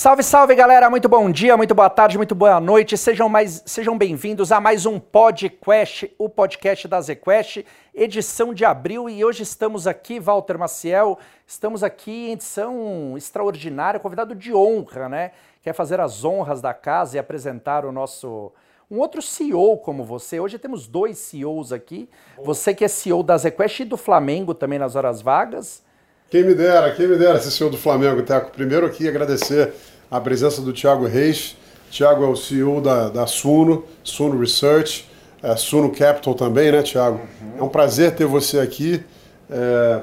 [0.00, 2.96] Salve, salve galera, muito bom dia, muito boa tarde, muito boa noite.
[2.96, 9.10] Sejam, mais, sejam bem-vindos a mais um podcast, o podcast da ZQuest, edição de abril.
[9.10, 15.32] E hoje estamos aqui, Walter Maciel, estamos aqui em edição extraordinária, convidado de honra, né?
[15.60, 18.52] Quer fazer as honras da casa e apresentar o nosso.
[18.90, 20.40] Um outro CEO como você.
[20.40, 22.08] Hoje temos dois CEOs aqui.
[22.42, 25.82] Você que é CEO da ZQuest e do Flamengo também nas horas vagas.
[26.30, 28.52] Quem me dera, quem me dera ser CEO do Flamengo, Teco.
[28.52, 29.72] Primeiro aqui agradecer
[30.08, 31.56] a presença do Thiago Reis.
[31.90, 35.10] Thiago é o CEO da, da Suno, Suno Research,
[35.42, 37.18] é, Suno Capital também, né, Thiago?
[37.42, 37.58] Uhum.
[37.58, 39.02] É um prazer ter você aqui.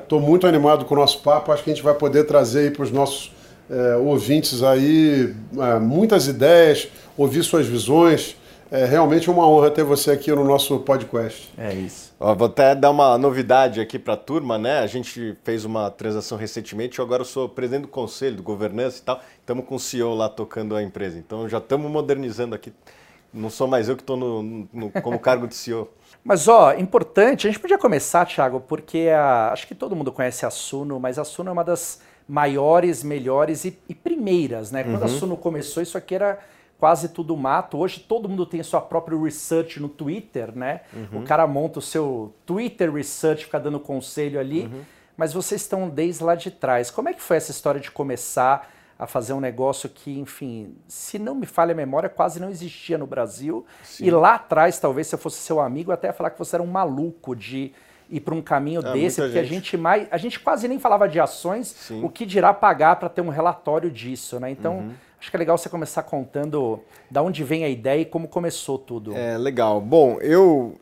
[0.04, 1.50] Estou é, muito animado com o nosso papo.
[1.54, 3.32] Acho que a gente vai poder trazer aí para os nossos
[3.70, 8.36] é, ouvintes aí é, muitas ideias, ouvir suas visões.
[8.70, 11.54] É realmente uma honra ter você aqui no nosso podcast.
[11.58, 12.07] É isso.
[12.20, 14.80] Ó, vou até dar uma novidade aqui para a turma, né?
[14.80, 19.02] A gente fez uma transação recentemente, eu agora sou presidente do conselho, do governança e
[19.04, 19.22] tal.
[19.40, 21.20] Estamos com o CEO lá tocando a empresa.
[21.20, 22.74] Então já estamos modernizando aqui.
[23.32, 25.90] Não sou mais eu que estou no, no, como cargo de CEO.
[26.24, 30.46] Mas, ó, importante, a gente podia começar, Thiago, porque a, acho que todo mundo conhece
[30.46, 34.84] a Suno, mas a Suno é uma das maiores, melhores e, e primeiras, né?
[34.84, 35.06] Quando uhum.
[35.06, 36.40] a Suno começou, isso aqui era
[36.80, 37.78] quase tudo mato.
[37.78, 40.82] Hoje todo mundo tem sua própria research no Twitter, né?
[40.94, 41.22] Uhum.
[41.22, 44.66] O cara monta o seu Twitter research, fica dando conselho ali.
[44.66, 44.82] Uhum.
[45.16, 46.92] Mas vocês estão desde lá de trás.
[46.92, 51.20] Como é que foi essa história de começar a fazer um negócio que, enfim, se
[51.20, 53.66] não me falha a memória, quase não existia no Brasil.
[53.84, 54.06] Sim.
[54.06, 56.56] E lá atrás, talvez se eu fosse seu amigo, eu até ia falar que você
[56.56, 57.74] era um maluco de
[58.10, 59.46] ir para um caminho é, desse, porque gente.
[59.46, 62.04] a gente mais, a gente quase nem falava de ações, Sim.
[62.04, 64.52] o que dirá pagar para ter um relatório disso, né?
[64.52, 64.92] Então, uhum.
[65.20, 68.78] acho que é legal você começar contando da onde vem a ideia e como começou
[68.78, 69.16] tudo.
[69.16, 69.82] É legal.
[69.82, 70.76] Bom, eu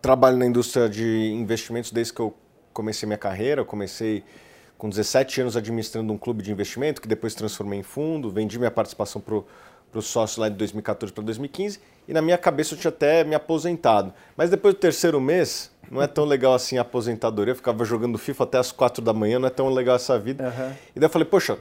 [0.00, 2.34] trabalho na indústria de investimentos desde que eu
[2.72, 4.24] comecei minha carreira, eu comecei
[4.76, 8.70] com 17 anos administrando um clube de investimento, que depois transformei em fundo, vendi minha
[8.70, 9.40] participação para
[9.98, 13.34] o sócio lá de 2014 para 2015, e na minha cabeça eu tinha até me
[13.34, 14.12] aposentado.
[14.36, 17.52] Mas depois do terceiro mês, não é tão legal assim a aposentadoria.
[17.52, 20.44] Eu ficava jogando FIFA até as quatro da manhã, não é tão legal essa vida.
[20.44, 20.72] Uhum.
[20.96, 21.58] E daí eu falei, poxa,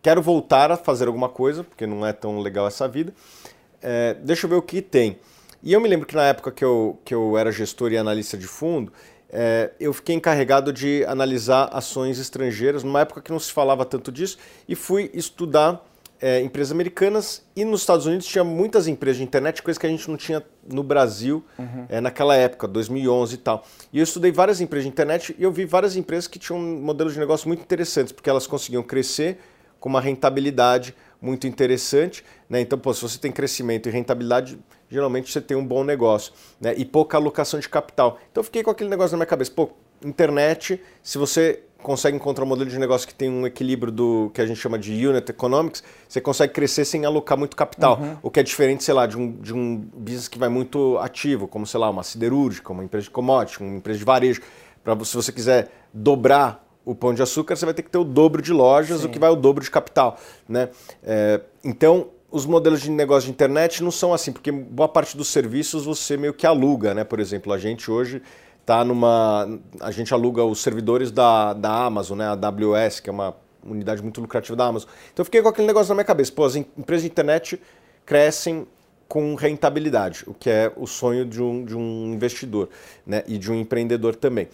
[0.00, 3.12] quero voltar a fazer alguma coisa, porque não é tão legal essa vida.
[3.82, 5.18] É, deixa eu ver o que tem.
[5.62, 8.36] E eu me lembro que na época que eu, que eu era gestor e analista
[8.36, 8.92] de fundo,
[9.30, 14.10] é, eu fiquei encarregado de analisar ações estrangeiras, numa época que não se falava tanto
[14.10, 15.84] disso, e fui estudar
[16.20, 19.88] é, empresas americanas e nos Estados Unidos tinha muitas empresas de internet, coisa que a
[19.88, 21.86] gente não tinha no Brasil uhum.
[21.88, 23.64] é, naquela época, 2011 e tal.
[23.92, 27.12] E eu estudei várias empresas de internet e eu vi várias empresas que tinham modelos
[27.12, 29.38] de negócio muito interessantes, porque elas conseguiam crescer
[29.78, 32.24] com uma rentabilidade muito interessante.
[32.48, 32.60] Né?
[32.60, 34.58] Então, pô, se você tem crescimento e rentabilidade,
[34.90, 36.74] geralmente você tem um bom negócio né?
[36.76, 38.18] e pouca alocação de capital.
[38.30, 39.52] Então, eu fiquei com aquele negócio na minha cabeça.
[39.52, 39.70] Pô,
[40.04, 44.40] internet, se você consegue encontrar um modelo de negócio que tem um equilíbrio do que
[44.40, 47.98] a gente chama de unit economics, você consegue crescer sem alocar muito capital.
[48.00, 48.16] Uhum.
[48.22, 51.46] O que é diferente, sei lá, de um, de um business que vai muito ativo,
[51.46, 54.42] como, sei lá, uma siderúrgica, uma empresa de commodity, uma empresa de varejo.
[54.82, 58.04] Para se você quiser dobrar o pão de açúcar, você vai ter que ter o
[58.04, 59.06] dobro de lojas, Sim.
[59.06, 60.18] o que vai o dobro de capital.
[60.48, 60.70] Né?
[61.02, 65.28] É, então, os modelos de negócio de internet não são assim, porque boa parte dos
[65.28, 67.04] serviços você meio que aluga, né?
[67.04, 68.22] Por exemplo, a gente hoje
[68.68, 69.58] está numa.
[69.80, 72.26] A gente aluga os servidores da, da Amazon, né?
[72.26, 73.34] A AWS, que é uma
[73.64, 74.88] unidade muito lucrativa da Amazon.
[75.12, 76.30] Então eu fiquei com aquele negócio na minha cabeça.
[76.30, 77.60] Pô, as empresas de internet
[78.04, 78.66] crescem
[79.08, 82.68] com rentabilidade, o que é o sonho de um, de um investidor
[83.06, 83.24] né?
[83.26, 84.48] e de um empreendedor também.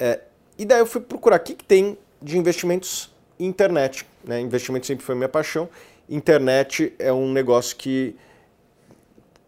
[0.00, 0.20] É,
[0.58, 4.04] e daí eu fui procurar o que, que tem de investimentos em internet.
[4.24, 4.40] Né?
[4.40, 5.68] Investimento sempre foi minha paixão.
[6.08, 8.16] Internet é um negócio que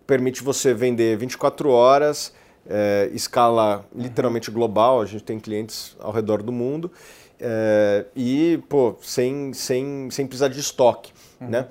[0.06, 2.32] permite você vender 24 horas
[2.68, 6.90] é, escala literalmente global, a gente tem clientes ao redor do mundo
[7.40, 11.12] é, e pô, sem, sem, sem precisar de estoque.
[11.40, 11.48] Uhum.
[11.48, 11.66] Né?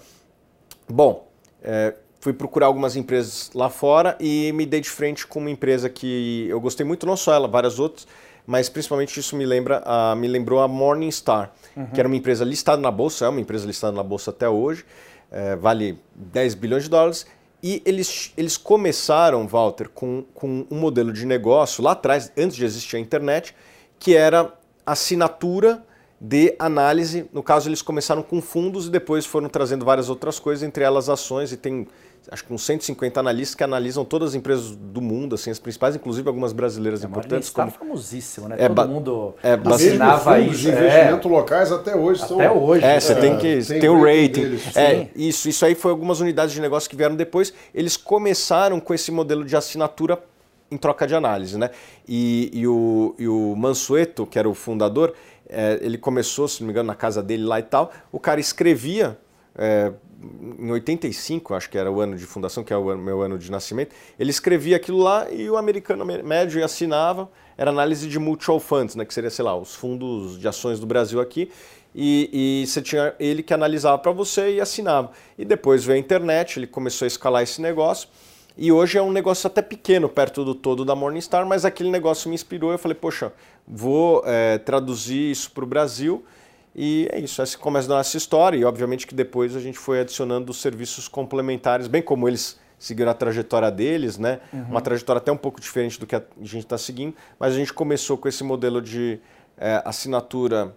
[0.88, 1.28] Bom,
[1.64, 5.90] é, fui procurar algumas empresas lá fora e me dei de frente com uma empresa
[5.90, 8.06] que eu gostei muito, não só ela, várias outras,
[8.46, 11.86] mas principalmente isso me lembra, a, me lembrou a Morningstar, uhum.
[11.88, 14.86] que era uma empresa listada na bolsa, é uma empresa listada na bolsa até hoje,
[15.32, 17.26] é, vale 10 bilhões de dólares
[17.64, 22.66] e eles, eles começaram, Walter, com, com um modelo de negócio lá atrás, antes de
[22.66, 23.56] existir a internet,
[24.00, 24.52] que era
[24.86, 25.86] assinatura
[26.20, 27.30] de análise.
[27.32, 31.08] No caso, eles começaram com fundos e depois foram trazendo várias outras coisas, entre elas
[31.08, 31.88] ações, e tem
[32.30, 35.96] acho que uns 150 analistas que analisam todas as empresas do mundo, assim, as principais,
[35.96, 37.50] inclusive algumas brasileiras é, importantes.
[37.50, 37.72] Como...
[37.72, 38.58] famosíssimo, né?
[38.60, 40.60] É, Todo mundo é, assinava isso.
[40.60, 41.32] de investimento é.
[41.32, 42.24] locais até hoje.
[42.24, 42.64] Até são...
[42.64, 42.86] hoje.
[42.86, 44.60] É, você tem que tem, tem o rating.
[44.76, 47.54] É, isso, isso aí foi algumas unidades de negócio que vieram depois.
[47.74, 50.22] Eles começaram com esse modelo de assinatura
[50.70, 51.70] em troca de análise, né?
[52.08, 55.14] E, e, o, e o Mansueto, que era o fundador,
[55.50, 57.92] é, ele começou, se não me engano, na casa dele lá e tal.
[58.12, 59.18] O cara escrevia
[59.56, 59.92] é,
[60.60, 63.50] em 85, acho que era o ano de fundação, que é o meu ano de
[63.50, 67.30] nascimento, ele escrevia aquilo lá e o americano médio assinava.
[67.58, 70.86] Era análise de mutual funds, né, que seria, sei lá, os fundos de ações do
[70.86, 71.52] Brasil aqui.
[71.94, 75.12] E, e você tinha ele que analisava para você e assinava.
[75.38, 78.08] E depois veio a internet, ele começou a escalar esse negócio.
[78.58, 82.30] E hoje é um negócio até pequeno, perto do todo da Morningstar, mas aquele negócio
[82.30, 82.72] me inspirou.
[82.72, 83.34] Eu falei, poxa,
[83.68, 86.24] vou é, traduzir isso para o Brasil.
[86.76, 88.58] E é isso, essa começa a essa história.
[88.58, 93.14] E obviamente que depois a gente foi adicionando serviços complementares, bem como eles seguiram a
[93.14, 94.40] trajetória deles, né?
[94.52, 94.64] Uhum.
[94.64, 97.16] Uma trajetória até um pouco diferente do que a gente está seguindo.
[97.40, 99.20] Mas a gente começou com esse modelo de
[99.58, 100.76] é, assinatura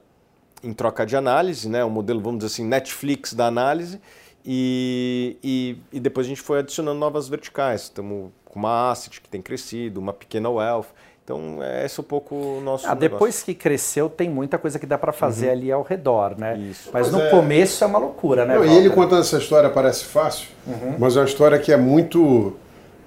[0.62, 1.84] em troca de análise, né?
[1.84, 4.00] um modelo, vamos dizer assim, Netflix da análise,
[4.44, 7.82] e, e, e depois a gente foi adicionando novas verticais.
[7.82, 10.88] Estamos com uma asset que tem crescido, uma pequena wealth.
[11.24, 12.86] Então, é esse um pouco o nosso.
[12.86, 15.52] Ah, depois que cresceu, tem muita coisa que dá para fazer uhum.
[15.52, 16.58] ali ao redor, né?
[16.58, 16.90] Isso.
[16.92, 17.30] Mas, no é...
[17.30, 18.56] começo é uma loucura, né?
[18.56, 20.96] Não, e ele contando essa história parece fácil, uhum.
[20.98, 22.54] mas é uma história que é muito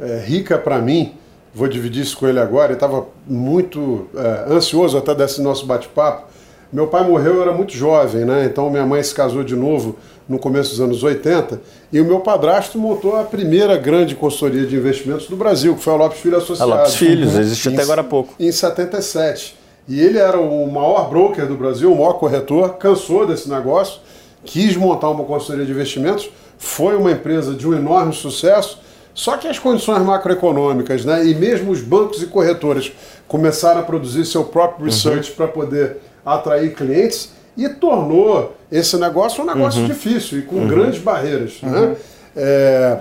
[0.01, 1.15] é, rica para mim.
[1.53, 2.67] Vou dividir isso com ele agora.
[2.67, 6.25] Ele estava muito é, ansioso até desse nosso bate-papo
[6.71, 8.45] meu pai morreu, eu era muito jovem, né?
[8.45, 9.95] Então minha mãe se casou de novo
[10.27, 14.75] no começo dos anos 80 e o meu padrasto montou a primeira grande consultoria de
[14.75, 16.73] investimentos do Brasil, que foi a Lopes Filho Associados.
[16.73, 17.39] A Lopes Filhos, uhum.
[17.39, 18.33] existe até agora há pouco.
[18.39, 19.55] Em 77.
[19.87, 24.01] E ele era o maior broker do Brasil, o maior corretor, cansou desse negócio,
[24.43, 28.79] quis montar uma consultoria de investimentos, foi uma empresa de um enorme sucesso,
[29.13, 32.91] só que as condições macroeconômicas, né, e mesmo os bancos e corretoras
[33.27, 35.37] começaram a produzir seu próprio research uhum.
[35.37, 39.87] para poder atrair clientes e tornou esse negócio um negócio uhum.
[39.87, 40.67] difícil e com uhum.
[40.67, 41.59] grandes barreiras.
[41.61, 41.79] Né?
[41.79, 41.95] Uhum.
[42.35, 42.99] É,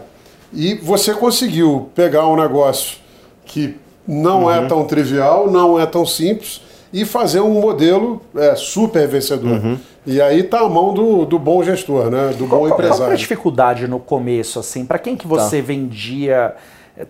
[0.53, 2.99] e você conseguiu pegar um negócio
[3.45, 3.77] que
[4.09, 4.69] não é uhum.
[4.69, 6.63] tão trivial, não é tão simples,
[6.93, 9.51] e fazer um modelo é, super vencedor.
[9.51, 9.79] Uhum.
[10.07, 12.33] E aí está a mão do, do bom gestor, né?
[12.39, 12.99] do bom empresário.
[12.99, 14.61] Qual foi a dificuldade no começo?
[14.61, 14.87] assim?
[14.87, 15.67] Para quem que você tá.
[15.67, 16.55] vendia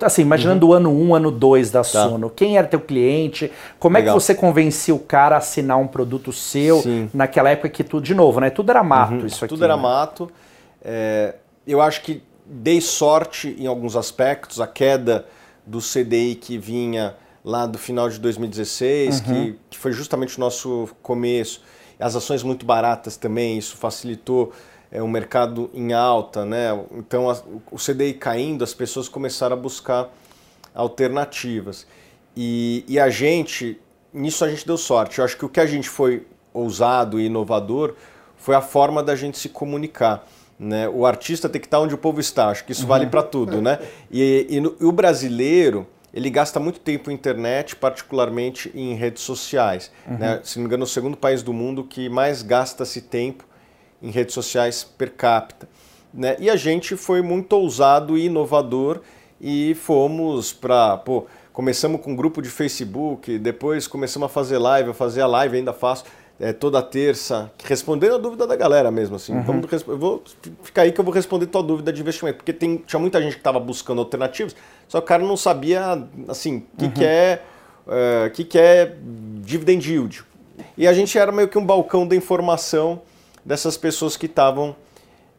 [0.00, 0.72] assim, imaginando uhum.
[0.72, 2.08] o ano 1, um, ano 2 da tá.
[2.08, 3.50] Suno, quem era teu cliente?
[3.78, 4.14] Como Legal.
[4.14, 7.10] é que você convencia o cara a assinar um produto seu Sim.
[7.14, 8.50] naquela época que tudo, de novo, né?
[8.50, 9.26] Tudo era mato uhum.
[9.26, 9.54] isso aqui.
[9.54, 9.82] Tudo era né?
[9.82, 10.30] mato.
[10.82, 11.34] É,
[11.66, 15.26] eu acho que dei sorte em alguns aspectos, a queda
[15.66, 19.24] do CDI que vinha lá do final de 2016, uhum.
[19.24, 21.62] que, que foi justamente o nosso começo,
[21.98, 24.52] as ações muito baratas também, isso facilitou
[24.90, 26.68] é, um mercado em alta, né?
[26.92, 27.36] Então a,
[27.70, 30.08] o CDI caindo, as pessoas começaram a buscar
[30.74, 31.86] alternativas.
[32.36, 33.80] E, e, a gente,
[34.12, 35.18] nisso a gente deu sorte.
[35.18, 37.94] Eu acho que o que a gente foi ousado e inovador
[38.36, 40.26] foi a forma da gente se comunicar.
[40.58, 40.88] Né?
[40.88, 42.88] O artista tem que estar onde o povo está, acho que isso uhum.
[42.88, 43.62] vale para tudo.
[43.62, 43.78] Né?
[44.10, 49.22] E, e, no, e, o brasileiro, ele gasta muito tempo na internet, particularmente em redes
[49.22, 49.90] sociais.
[50.06, 50.18] Uhum.
[50.18, 50.40] Né?
[50.44, 53.44] Se não me engano, é o segundo país do mundo que mais gasta-se tempo
[54.02, 55.68] em redes sociais per capita.
[56.12, 56.36] Né?
[56.38, 59.00] E a gente foi muito ousado e inovador
[59.40, 61.02] e fomos para.
[61.52, 65.56] Começamos com um grupo de Facebook, depois começamos a fazer live, eu fazia a live,
[65.56, 66.04] ainda faço
[66.38, 69.16] é, toda terça, respondendo a dúvida da galera mesmo.
[69.16, 69.32] Assim.
[69.32, 69.42] Uhum.
[69.42, 70.22] Vamos, eu vou
[70.62, 73.32] ficar aí que eu vou responder tua dúvida de investimento, porque tem, tinha muita gente
[73.32, 74.54] que estava buscando alternativas,
[74.86, 76.90] só que o cara não sabia assim, o que, uhum.
[76.92, 77.42] que, é,
[77.88, 78.94] é, que, que é
[79.42, 80.24] dividend yield.
[80.76, 83.00] E a gente era meio que um balcão da informação
[83.46, 84.76] dessas pessoas que estavam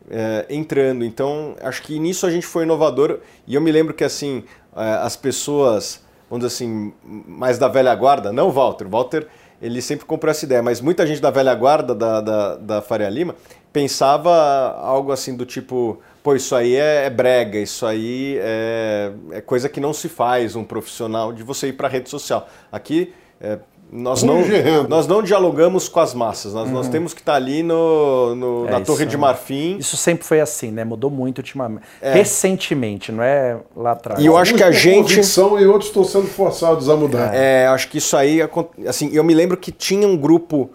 [0.10, 1.04] é, entrando.
[1.04, 3.20] Então, acho que nisso a gente foi inovador.
[3.46, 4.44] E eu me lembro que assim
[4.76, 9.28] é, as pessoas, vamos dizer assim, mais da velha guarda, não Walter, Walter
[9.62, 13.10] ele sempre comprou essa ideia, mas muita gente da velha guarda da, da, da Faria
[13.10, 13.36] Lima
[13.74, 14.32] pensava
[14.80, 19.68] algo assim do tipo, pô, isso aí é, é brega, isso aí é, é, coisa
[19.68, 22.48] que não se faz um profissional de você ir para a rede social.
[22.72, 23.60] Aqui, é,
[23.92, 24.42] nós não,
[24.90, 26.74] nós não dialogamos com as massas, nós, uhum.
[26.74, 29.78] nós temos que estar ali no, no é na Torre de Marfim.
[29.78, 30.84] Isso sempre foi assim, né?
[30.84, 31.84] Mudou muito ultimamente.
[32.02, 32.14] É.
[32.14, 34.22] Recentemente, não é lá atrás.
[34.22, 35.24] E eu acho que a gente.
[35.24, 37.34] São e outros estão sendo forçados a mudar.
[37.34, 38.40] É, acho que isso aí.
[38.86, 40.70] Assim, eu me lembro que tinha um grupo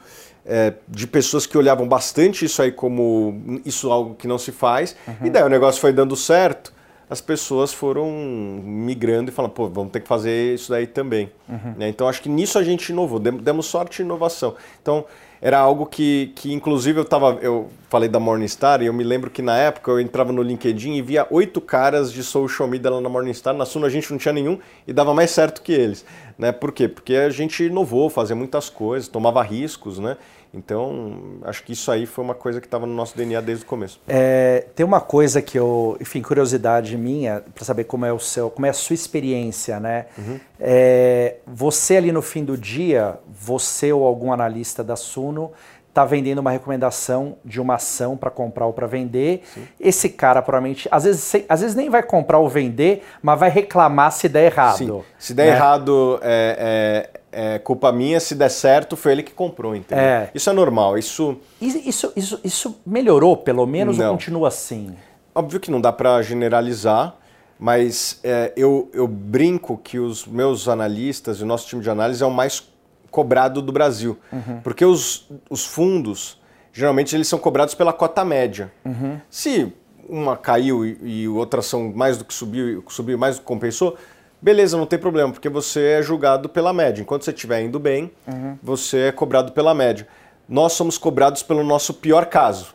[0.46, 4.52] é, de pessoas que olhavam bastante isso aí como isso é algo que não se
[4.52, 4.96] faz.
[5.06, 5.26] Uhum.
[5.26, 6.72] E daí o negócio foi dando certo
[7.12, 11.30] as pessoas foram migrando e falando, pô, vamos ter que fazer isso daí também.
[11.46, 11.74] Uhum.
[11.76, 11.88] Né?
[11.90, 14.54] Então acho que nisso a gente inovou, demos sorte e inovação.
[14.80, 15.04] Então
[15.38, 19.28] era algo que, que inclusive eu tava, eu falei da Morningstar e eu me lembro
[19.28, 22.98] que na época eu entrava no LinkedIn e via oito caras de social media lá
[22.98, 26.06] na Morningstar, na Suno a gente não tinha nenhum e dava mais certo que eles.
[26.38, 26.50] Né?
[26.50, 26.88] Por quê?
[26.88, 30.16] Porque a gente inovou, fazia muitas coisas, tomava riscos, né?
[30.54, 33.66] Então, acho que isso aí foi uma coisa que estava no nosso DNA desde o
[33.66, 34.00] começo.
[34.06, 38.50] É, tem uma coisa que eu, enfim, curiosidade minha, para saber como é o seu,
[38.50, 40.06] como é a sua experiência, né?
[40.18, 40.38] Uhum.
[40.60, 45.52] É, você ali no fim do dia, você ou algum analista da Suno
[45.92, 49.42] está vendendo uma recomendação de uma ação para comprar ou para vender.
[49.52, 49.68] Sim.
[49.78, 54.10] Esse cara provavelmente, às vezes, às vezes nem vai comprar ou vender, mas vai reclamar
[54.10, 54.76] se der errado.
[54.78, 55.02] Sim.
[55.18, 55.52] Se der né?
[55.52, 58.20] errado, é, é, é, culpa minha.
[58.20, 60.04] Se der certo, foi ele que comprou, entendeu?
[60.04, 60.30] É.
[60.34, 60.96] Isso é normal.
[60.98, 61.36] Isso...
[61.60, 64.06] Isso, isso, isso melhorou, pelo menos, não.
[64.06, 64.94] ou continua assim?
[65.34, 67.16] Óbvio que não dá para generalizar,
[67.58, 72.22] mas é, eu, eu brinco que os meus analistas e o nosso time de análise
[72.22, 72.70] é o mais
[73.10, 74.18] cobrado do Brasil.
[74.32, 74.60] Uhum.
[74.62, 76.40] Porque os, os fundos,
[76.72, 78.72] geralmente, eles são cobrados pela cota média.
[78.84, 79.18] Uhum.
[79.30, 79.72] Se
[80.08, 83.96] uma caiu e, e outra ação mais do que subiu, subiu mais do que compensou,
[84.42, 87.00] beleza, não tem problema, porque você é julgado pela média.
[87.00, 88.58] Enquanto você estiver indo bem, uhum.
[88.62, 90.06] você é cobrado pela média.
[90.48, 92.74] Nós somos cobrados pelo nosso pior caso.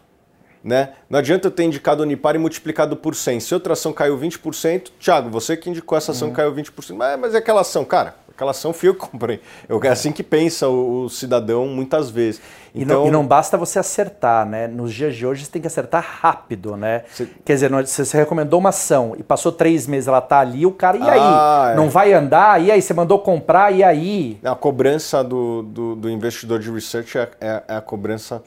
[0.64, 0.94] Né?
[1.10, 3.42] Não adianta eu ter indicado o Unipar e multiplicado por 100.
[3.42, 6.34] Se outra ação caiu 20%, Thiago, você que indicou essa ação uhum.
[6.34, 6.96] caiu 20%.
[6.96, 9.42] Mas, mas é aquela ação, cara, aquela ação fui eu que comprei.
[9.68, 12.40] Eu, é assim que pensa o, o cidadão muitas vezes.
[12.74, 14.68] Então, e, não, e, não, basta você acertar, né?
[14.68, 17.04] Nos dias de hoje você tem que acertar rápido, né?
[17.12, 17.28] Você...
[17.44, 20.72] Quer dizer, se você recomendou uma ação e passou três meses ela tá ali, o
[20.72, 21.20] cara, e aí?
[21.20, 21.76] Ah, é.
[21.76, 22.62] Não vai andar?
[22.62, 22.80] E aí?
[22.80, 24.40] Você mandou comprar, e aí?
[24.44, 28.44] A cobrança do, do, do investidor de research é, é, é, a cobrança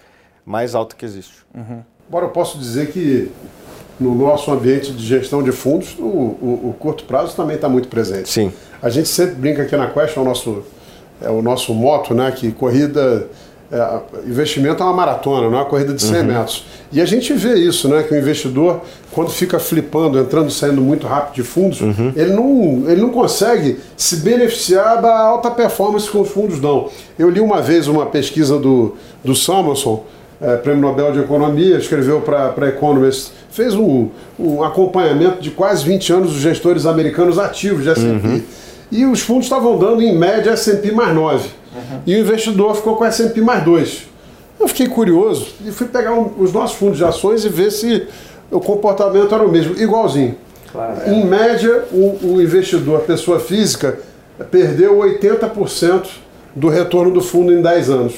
[0.47, 1.45] mais alta que existe.
[1.53, 1.83] Uhum.
[2.09, 3.31] Agora eu posso dizer que
[4.01, 7.89] no nosso ambiente de gestão de fundos, o, o, o curto prazo também está muito
[7.89, 8.31] presente.
[8.31, 8.51] Sim.
[8.83, 10.63] A gente sempre brinca aqui na Quest, é o nosso,
[11.21, 12.33] é o nosso moto, né?
[12.33, 13.29] Que corrida.
[13.71, 16.25] É, investimento é uma maratona, não é uma corrida de 100 uhum.
[16.25, 16.67] metros.
[16.91, 18.03] E a gente vê isso, né?
[18.03, 18.81] Que o investidor,
[19.13, 22.13] quando fica flipando, entrando e saindo muito rápido de fundos, uhum.
[22.17, 26.89] ele, não, ele não consegue se beneficiar da alta performance que os fundos dão.
[27.17, 30.03] Eu li uma vez uma pesquisa do, do Samuelson,
[30.41, 35.85] é, Prêmio Nobel de Economia, escreveu para a Economist, fez um, um, acompanhamento de quase
[35.85, 38.27] 20 anos dos gestores americanos ativos de S&P.
[38.27, 38.43] Uhum.
[38.91, 41.49] E os fundos estavam dando, em média, S&P mais 9.
[41.49, 42.01] Uhum.
[42.07, 44.09] E o investidor ficou com S&P mais 2.
[44.59, 48.07] Eu fiquei curioso e fui pegar um, os nossos fundos de ações e ver se
[48.51, 50.37] o comportamento era o mesmo, igualzinho.
[50.73, 51.13] Claro, é.
[51.13, 53.99] Em média, o, o investidor, a pessoa física,
[54.51, 56.09] perdeu 80%
[56.55, 58.15] do retorno do fundo em 10 anos.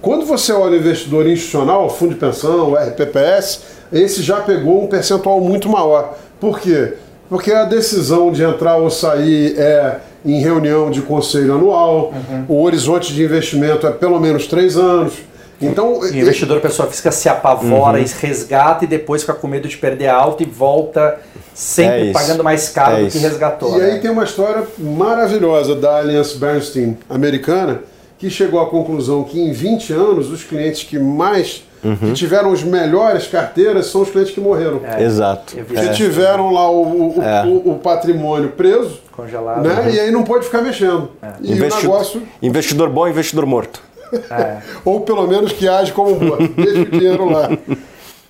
[0.00, 3.60] Quando você olha o investidor institucional, fundo de pensão, RPPS,
[3.92, 6.16] esse já pegou um percentual muito maior.
[6.40, 6.94] Por quê?
[7.28, 12.44] Porque a decisão de entrar ou sair é em reunião de conselho anual, uhum.
[12.48, 15.14] o horizonte de investimento é pelo menos três anos.
[15.60, 18.04] Então, o investidor, pessoa física, se apavora, uhum.
[18.20, 21.18] resgata e depois fica com medo de perder alta e volta
[21.58, 23.76] sempre é pagando mais caro é do que resgatou.
[23.76, 23.90] E né?
[23.90, 27.82] aí tem uma história maravilhosa da Allianz Bernstein americana,
[28.18, 31.96] que chegou à conclusão que em 20 anos os clientes que mais uhum.
[31.96, 34.80] que tiveram as melhores carteiras são os clientes que morreram.
[34.84, 35.56] É, Exato.
[35.56, 35.92] Que é.
[35.92, 37.44] tiveram lá o, o, é.
[37.44, 39.80] o, o patrimônio preso, congelado, né?
[39.80, 39.90] Uhum.
[39.90, 41.10] E aí não pode ficar mexendo.
[41.22, 41.32] É.
[41.40, 42.22] E Investi o negócio...
[42.42, 43.82] Investidor bom, investidor morto.
[44.12, 44.58] É.
[44.84, 46.48] Ou pelo menos que age como morto.
[46.48, 47.48] Deixa o dinheiro lá.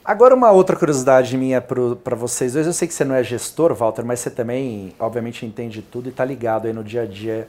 [0.05, 2.67] Agora, uma outra curiosidade minha para vocês dois.
[2.67, 6.09] Eu sei que você não é gestor, Walter, mas você também, obviamente, entende tudo e
[6.09, 7.47] está ligado aí no dia a dia.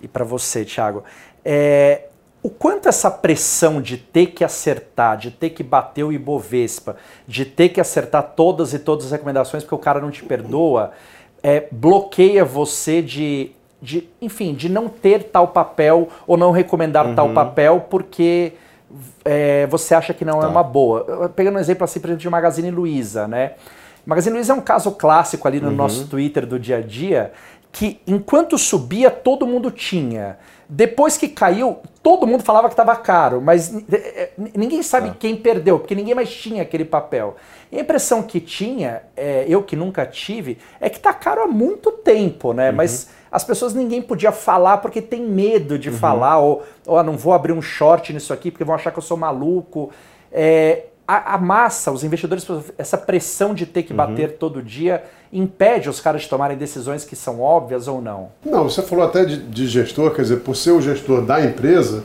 [0.00, 1.04] E para você, Thiago.
[1.44, 2.02] É,
[2.42, 6.96] o quanto essa pressão de ter que acertar, de ter que bater o Ibovespa,
[7.26, 10.90] de ter que acertar todas e todas as recomendações porque o cara não te perdoa,
[11.40, 17.14] é, bloqueia você de, de, enfim, de não ter tal papel ou não recomendar uhum.
[17.14, 18.54] tal papel porque
[19.24, 20.46] é, você acha que não é tá.
[20.48, 21.28] é uma boa.
[21.34, 23.52] Pegando um exemplo assim, por exemplo, de Magazine Luiza, né?
[24.04, 25.76] Magazine Luiza é um caso clássico ali no uhum.
[25.76, 27.32] nosso Twitter do dia a dia,
[27.72, 30.38] que enquanto subia todo mundo tinha.
[30.68, 33.74] Depois que caiu, todo mundo falava que estava caro, mas
[34.54, 35.14] ninguém sabe é.
[35.18, 37.36] quem perdeu, porque ninguém mais tinha aquele papel.
[37.70, 41.46] E a impressão que tinha, é, eu que nunca tive, é que está caro há
[41.46, 42.70] muito tempo, né?
[42.70, 42.76] Uhum.
[42.76, 45.96] Mas as pessoas ninguém podia falar porque tem medo de uhum.
[45.96, 48.98] falar, ou, ou ah, não vou abrir um short nisso aqui porque vão achar que
[48.98, 49.90] eu sou maluco.
[50.30, 52.46] É, a, a, massa, os investidores,
[52.78, 54.36] essa pressão de ter que bater uhum.
[54.38, 58.28] todo dia, impede os caras de tomarem decisões que são óbvias ou não?
[58.44, 62.04] Não, você falou até de, de gestor, quer dizer, por ser o gestor da empresa,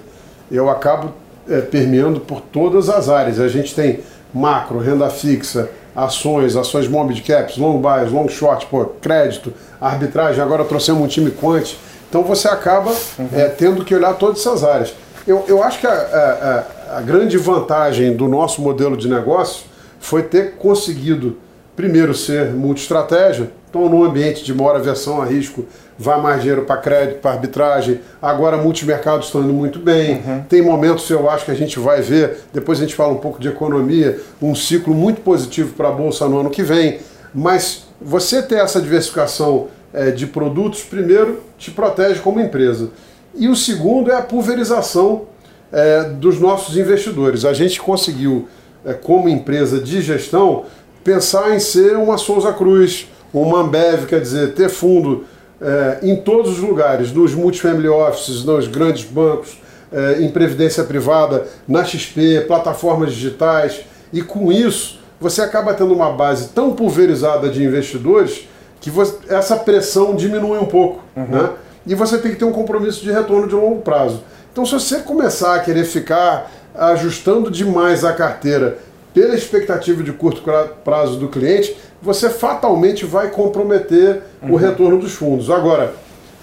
[0.49, 1.11] eu acabo
[1.49, 3.39] é, permeando por todas as áreas.
[3.39, 3.99] A gente tem
[4.33, 10.63] macro, renda fixa, ações, ações mid caps, long buys, long short, pô, crédito, arbitragem, agora
[10.63, 11.75] trouxemos um time quant.
[12.09, 13.29] Então você acaba uhum.
[13.33, 14.93] é, tendo que olhar todas essas áreas.
[15.25, 19.65] Eu, eu acho que a, a, a grande vantagem do nosso modelo de negócio
[19.99, 21.37] foi ter conseguido,
[21.77, 23.49] primeiro, ser multi-estratégia.
[23.69, 25.65] Então, num ambiente de maior aversão a risco,
[25.97, 27.99] vai mais dinheiro para crédito, para arbitragem.
[28.19, 30.15] Agora, multimercados estão indo muito bem.
[30.15, 30.43] Uhum.
[30.49, 33.39] Tem momentos, eu acho que a gente vai ver, depois a gente fala um pouco
[33.39, 36.99] de economia, um ciclo muito positivo para a Bolsa no ano que vem.
[37.33, 42.89] Mas você ter essa diversificação é, de produtos, primeiro, te protege como empresa.
[43.35, 45.25] E o segundo é a pulverização
[45.71, 47.45] é, dos nossos investidores.
[47.45, 48.47] A gente conseguiu,
[48.83, 50.65] é, como empresa de gestão,
[51.07, 55.23] pensar em ser uma Souza Cruz, uma Ambev, quer dizer, ter fundo
[55.61, 59.57] é, em todos os lugares, nos multifamily offices, nos grandes bancos,
[59.89, 66.11] é, em previdência privada, na XP, plataformas digitais, e com isso você acaba tendo uma
[66.11, 68.45] base tão pulverizada de investidores
[68.81, 71.01] que você, essa pressão diminui um pouco.
[71.15, 71.25] Uhum.
[71.25, 71.49] Né?
[71.85, 74.25] E você tem que ter um compromisso de retorno de longo prazo.
[74.51, 78.77] Então, se você começar a querer ficar ajustando demais a carteira
[79.17, 80.43] pela expectativa de curto
[80.83, 84.51] prazo do cliente, você fatalmente vai comprometer uhum.
[84.51, 85.49] o retorno dos fundos.
[85.49, 85.95] Agora,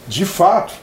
[0.09, 0.75] de fato,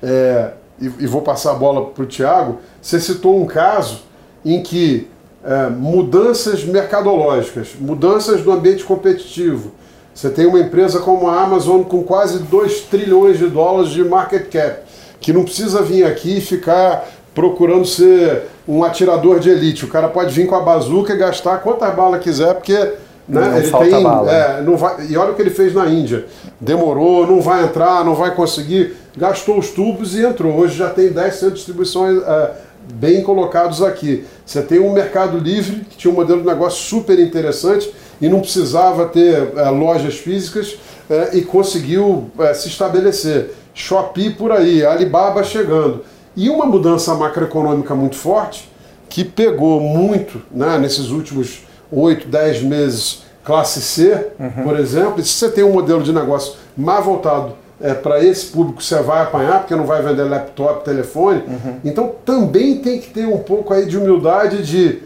[0.00, 4.02] é, e, e, vou passar a bola para o Tiago, você citou um caso
[4.44, 5.08] em que
[5.44, 9.72] é, mudanças mercadológicas, mudanças do ambiente competitivo.
[10.14, 14.48] Você tem uma empresa como a Amazon com quase 2 trilhões de dólares de market
[14.48, 14.82] cap,
[15.20, 19.84] que não precisa vir aqui e ficar procurando ser um atirador de elite.
[19.84, 22.94] O cara pode vir com a bazuca e gastar quantas balas quiser, porque né,
[23.28, 24.02] não ele falta tem.
[24.02, 24.32] Bala.
[24.32, 26.26] É, não vai, e olha o que ele fez na Índia.
[26.60, 28.96] Demorou, não vai entrar, não vai conseguir.
[29.16, 30.56] Gastou os tubos e entrou.
[30.56, 32.50] Hoje já tem 10 centros de distribuição é,
[32.94, 34.24] bem colocados aqui.
[34.44, 38.40] Você tem um mercado livre, que tinha um modelo de negócio super interessante e não
[38.40, 40.76] precisava ter é, lojas físicas
[41.10, 43.50] é, e conseguiu é, se estabelecer.
[43.74, 46.04] Shopee por aí, Alibaba chegando.
[46.36, 48.70] E uma mudança macroeconômica muito forte,
[49.08, 51.62] que pegou muito né, nesses últimos
[51.92, 54.64] 8, 10 meses, classe C, uhum.
[54.64, 58.46] por exemplo, e se você tem um modelo de negócio mais voltado é, para esse
[58.46, 61.42] público, você vai apanhar, porque não vai vender laptop, telefone.
[61.46, 61.76] Uhum.
[61.84, 65.02] Então também tem que ter um pouco aí de humildade de.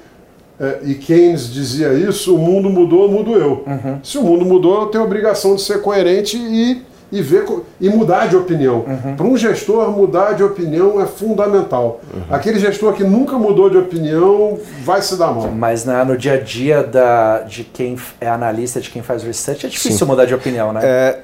[0.60, 3.64] É, e Keynes dizia isso: o mundo mudou, mudo eu.
[3.66, 3.98] Uhum.
[4.02, 7.46] Se o mundo mudou, eu tenho a obrigação de ser coerente e e ver
[7.80, 8.84] e mudar de opinião.
[8.86, 9.16] Uhum.
[9.16, 12.00] Para um gestor, mudar de opinião é fundamental.
[12.12, 12.22] Uhum.
[12.30, 15.48] Aquele gestor que nunca mudou de opinião vai se dar mal.
[15.48, 19.66] Mas né, no dia a dia da, de quem é analista, de quem faz research,
[19.66, 20.04] é difícil Sim.
[20.04, 20.80] mudar de opinião, né?
[20.84, 21.20] É,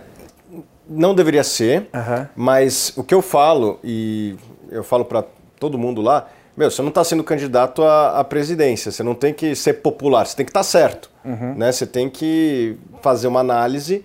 [0.88, 2.26] não deveria ser, uhum.
[2.34, 4.36] mas o que eu falo, e
[4.70, 5.24] eu falo para
[5.58, 9.34] todo mundo lá, meu, você não está sendo candidato à, à, presidência, você não tem
[9.34, 11.10] que ser popular, você tem que estar tá certo.
[11.24, 11.54] Uhum.
[11.56, 11.72] Né?
[11.72, 14.04] Você tem que fazer uma análise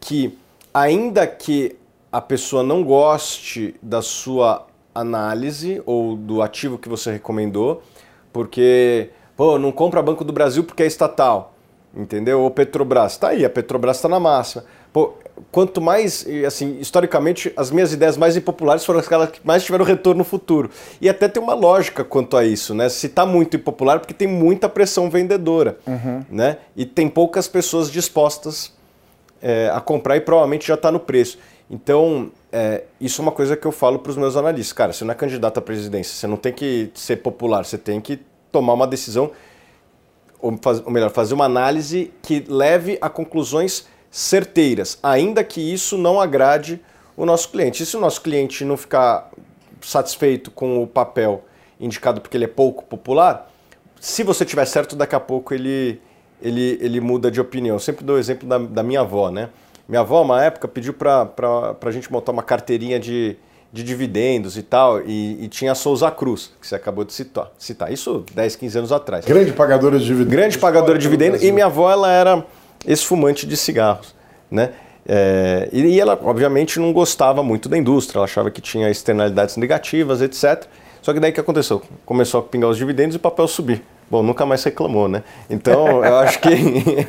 [0.00, 0.38] que
[0.72, 1.76] ainda que
[2.10, 7.82] a pessoa não goste da sua análise ou do ativo que você recomendou,
[8.32, 11.54] porque, pô, não compra Banco do Brasil porque é estatal,
[11.94, 12.40] entendeu?
[12.40, 14.64] Ou Petrobras, tá aí, a Petrobras está na máxima.
[14.92, 15.14] Pô,
[15.52, 20.18] quanto mais, assim, historicamente, as minhas ideias mais impopulares foram aquelas que mais tiveram retorno
[20.18, 20.68] no futuro.
[21.00, 22.88] E até tem uma lógica quanto a isso, né?
[22.88, 26.24] Se está muito impopular, porque tem muita pressão vendedora, uhum.
[26.28, 26.58] né?
[26.76, 28.72] E tem poucas pessoas dispostas
[29.42, 31.38] é, a comprar e provavelmente já está no preço.
[31.70, 34.72] Então, é, isso é uma coisa que eu falo para os meus analistas.
[34.72, 38.00] Cara, você não é candidato à presidência, você não tem que ser popular, você tem
[38.00, 38.18] que
[38.50, 39.30] tomar uma decisão,
[40.40, 45.96] ou, faz, ou melhor, fazer uma análise que leve a conclusões certeiras, ainda que isso
[45.96, 46.80] não agrade
[47.16, 47.82] o nosso cliente.
[47.82, 49.30] E se o nosso cliente não ficar
[49.80, 51.44] satisfeito com o papel
[51.78, 53.48] indicado porque ele é pouco popular,
[54.00, 56.00] se você tiver certo, daqui a pouco ele
[56.42, 57.76] ele, ele muda de opinião.
[57.76, 59.48] Eu sempre dou o exemplo da, da minha avó, né?
[59.88, 61.28] Minha avó, uma época, pediu para
[61.80, 63.36] a gente montar uma carteirinha de,
[63.72, 67.50] de dividendos e tal, e, e, tinha a Souza Cruz, que você acabou de citar.
[67.58, 67.92] citar.
[67.92, 69.24] Isso 10, 15 anos atrás.
[69.24, 70.32] Grande pagadora de dividendos.
[70.32, 72.44] Grande pagadora de dividendos, e minha avó ela era
[72.86, 74.14] ex-fumante de cigarros,
[74.50, 74.72] né?
[75.06, 80.22] É, e ela, obviamente, não gostava muito da indústria, ela achava que tinha externalidades negativas,
[80.22, 80.66] etc.
[81.02, 81.82] Só que daí o que aconteceu?
[82.06, 83.82] Começou a pingar os dividendos e o papel subir.
[84.10, 85.22] Bom, nunca mais reclamou, né?
[85.48, 86.48] Então, eu acho que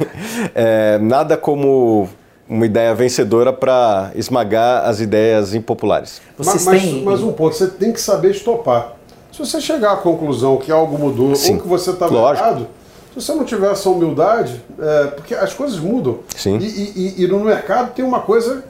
[0.53, 2.07] é, nada como
[2.47, 6.21] uma ideia vencedora para esmagar as ideias impopulares.
[6.37, 8.93] Mas, mas, mas, um ponto, você tem que saber estopar.
[9.31, 12.67] Se você chegar à conclusão que algo mudou Sim, ou que você estava errado,
[13.13, 16.19] se você não tiver essa humildade, é, porque as coisas mudam.
[16.35, 16.57] Sim.
[16.57, 16.65] E,
[17.17, 18.63] e, e no mercado tem uma coisa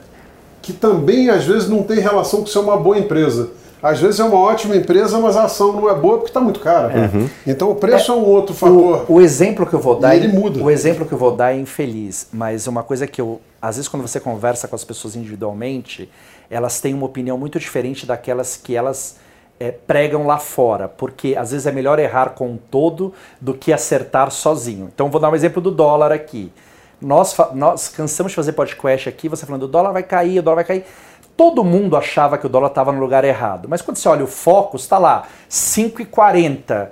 [0.62, 3.50] que também às vezes não tem relação com ser uma boa empresa
[3.82, 6.60] às vezes é uma ótima empresa, mas a ação não é boa porque está muito
[6.60, 6.92] cara.
[6.92, 7.00] É.
[7.00, 7.28] Uhum.
[7.46, 9.06] Então o preço é, é, um outro fator.
[9.08, 10.62] O, o exemplo que eu vou dar, ele muda.
[10.62, 13.88] O exemplo que eu vou dar é infeliz, mas uma coisa que eu, às vezes
[13.88, 16.08] quando você conversa com as pessoas individualmente,
[16.48, 19.16] elas têm uma opinião muito diferente daquelas que elas
[19.58, 23.72] é, pregam lá fora, porque às vezes é melhor errar com um todo do que
[23.72, 24.90] acertar sozinho.
[24.94, 26.52] Então vou dar um exemplo do dólar aqui.
[27.00, 30.56] Nós, nós cansamos de fazer podcast aqui, você falando o dólar vai cair, o dólar
[30.56, 30.84] vai cair.
[31.36, 33.68] Todo mundo achava que o dólar estava no lugar errado.
[33.68, 36.90] Mas quando você olha o foco, está lá, 5,40.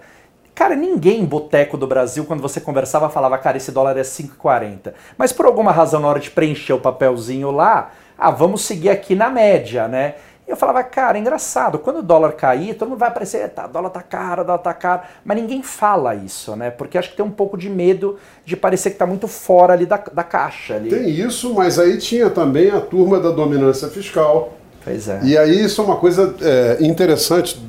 [0.54, 4.92] Cara, ninguém em boteco do Brasil, quando você conversava, falava, cara, esse dólar é 5,40.
[5.16, 9.14] Mas por alguma razão, na hora de preencher o papelzinho lá, ah, vamos seguir aqui
[9.14, 10.16] na média, né?
[10.50, 13.90] Eu falava, cara, é engraçado, quando o dólar cair, todo mundo vai aparecer, tá, dólar
[13.90, 16.70] tá caro, dólar tá caro, mas ninguém fala isso, né?
[16.70, 19.86] Porque acho que tem um pouco de medo de parecer que tá muito fora ali
[19.86, 20.74] da, da caixa.
[20.74, 20.90] Ali.
[20.90, 24.54] Tem isso, mas aí tinha também a turma da dominância fiscal.
[24.82, 25.20] Pois é.
[25.22, 27.62] E aí isso é uma coisa é, interessante,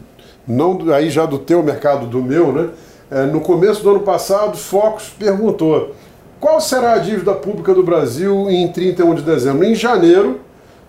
[0.47, 2.69] não aí já do teu mercado, do meu, né?
[3.11, 5.93] É, no começo do ano passado, Focus perguntou
[6.39, 9.63] qual será a dívida pública do Brasil em 31 de dezembro.
[9.63, 10.39] Em janeiro,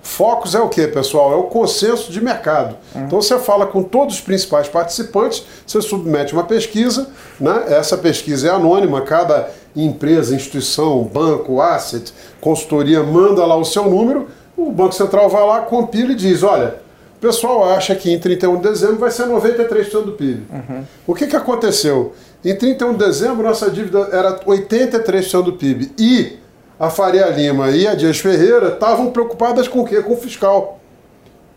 [0.03, 1.33] Focus é o que, pessoal?
[1.33, 2.77] É o consenso de mercado.
[2.93, 3.05] Uhum.
[3.05, 7.09] Então você fala com todos os principais participantes, você submete uma pesquisa,
[7.41, 7.67] né?
[7.69, 14.27] essa pesquisa é anônima, cada empresa, instituição, banco, asset, consultoria manda lá o seu número,
[14.57, 16.77] o Banco Central vai lá, compila e diz: olha,
[17.17, 20.47] o pessoal acha que em 31 de dezembro vai ser 93% do PIB.
[20.53, 20.83] Uhum.
[21.07, 22.13] O que, que aconteceu?
[22.45, 25.93] Em 31 de dezembro, nossa dívida era 83% do PIB.
[25.97, 26.42] E
[26.83, 30.03] a Faria Lima e a Dias Ferreira estavam preocupadas com o quê?
[30.03, 30.81] Com o fiscal.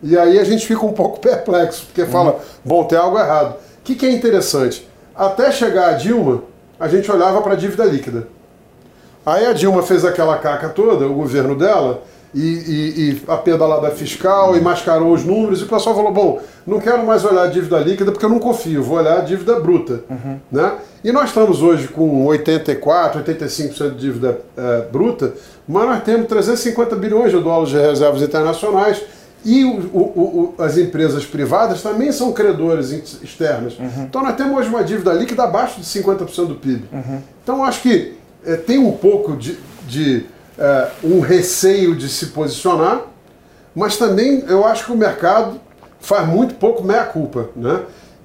[0.04, 2.40] E aí a gente fica um pouco perplexo, porque fala, uhum.
[2.64, 3.56] bom, tem algo errado.
[3.56, 4.88] O que, que é interessante?
[5.16, 6.44] Até chegar a Dilma,
[6.80, 8.28] a gente olhava para a dívida líquida.
[9.26, 12.04] Aí a Dilma fez aquela caca toda, o governo dela,
[12.36, 16.42] e, e, e a pedalada fiscal, e mascarou os números, e o pessoal falou: bom,
[16.68, 19.58] não quero mais olhar a dívida líquida porque eu não confio, vou olhar a dívida
[19.58, 20.02] bruta.
[20.10, 20.38] Uhum.
[20.52, 20.74] Né?
[21.02, 25.34] E nós estamos hoje com 84%, 85% de dívida é, bruta,
[25.66, 29.02] mas nós temos 350 bilhões de dólares de reservas internacionais.
[29.46, 33.78] E o, o, o, as empresas privadas também são credores externas.
[33.78, 34.06] Uhum.
[34.10, 36.84] Então nós temos hoje uma dívida líquida abaixo de 50% do PIB.
[36.92, 37.22] Uhum.
[37.44, 39.56] Então acho que é, tem um pouco de,
[39.88, 40.26] de
[40.58, 43.02] é, um receio de se posicionar,
[43.76, 45.60] mas também eu acho que o mercado
[46.00, 47.50] faz muito pouco meia-culpa.
[47.56, 47.82] Né?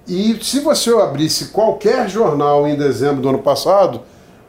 [0.07, 4.03] E se você abrisse qualquer jornal em dezembro do ano passado,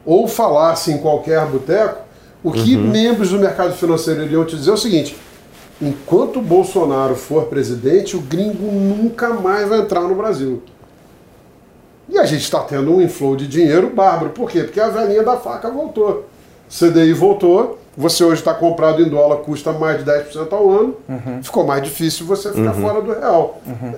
[0.04, 2.02] ou falasse em qualquer boteco,
[2.42, 2.88] o que uhum.
[2.88, 5.16] membros do mercado financeiro iriam te dizer é o seguinte:
[5.80, 10.62] enquanto o Bolsonaro for presidente, o gringo nunca mais vai entrar no Brasil.
[12.08, 14.30] E a gente está tendo um inflow de dinheiro bárbaro.
[14.30, 14.64] Por quê?
[14.64, 16.26] Porque a velhinha da faca voltou.
[16.72, 21.42] CDI voltou, você hoje está comprado em dólar, custa mais de 10% ao ano, uhum.
[21.42, 22.80] ficou mais difícil você ficar uhum.
[22.80, 23.60] fora do real.
[23.66, 23.94] Uhum.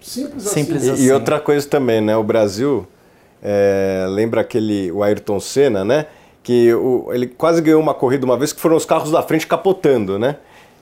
[0.00, 0.92] Simples, Simples assim.
[0.92, 1.02] assim.
[1.02, 2.16] E, e, outra coisa também, né?
[2.16, 2.86] O Brasil,
[3.42, 6.06] é, lembra aquele, o Ayrton Senna, né?
[6.42, 9.46] Que o, ele quase ganhou uma corrida uma vez que foram os carros da frente
[9.46, 10.36] capotando, né?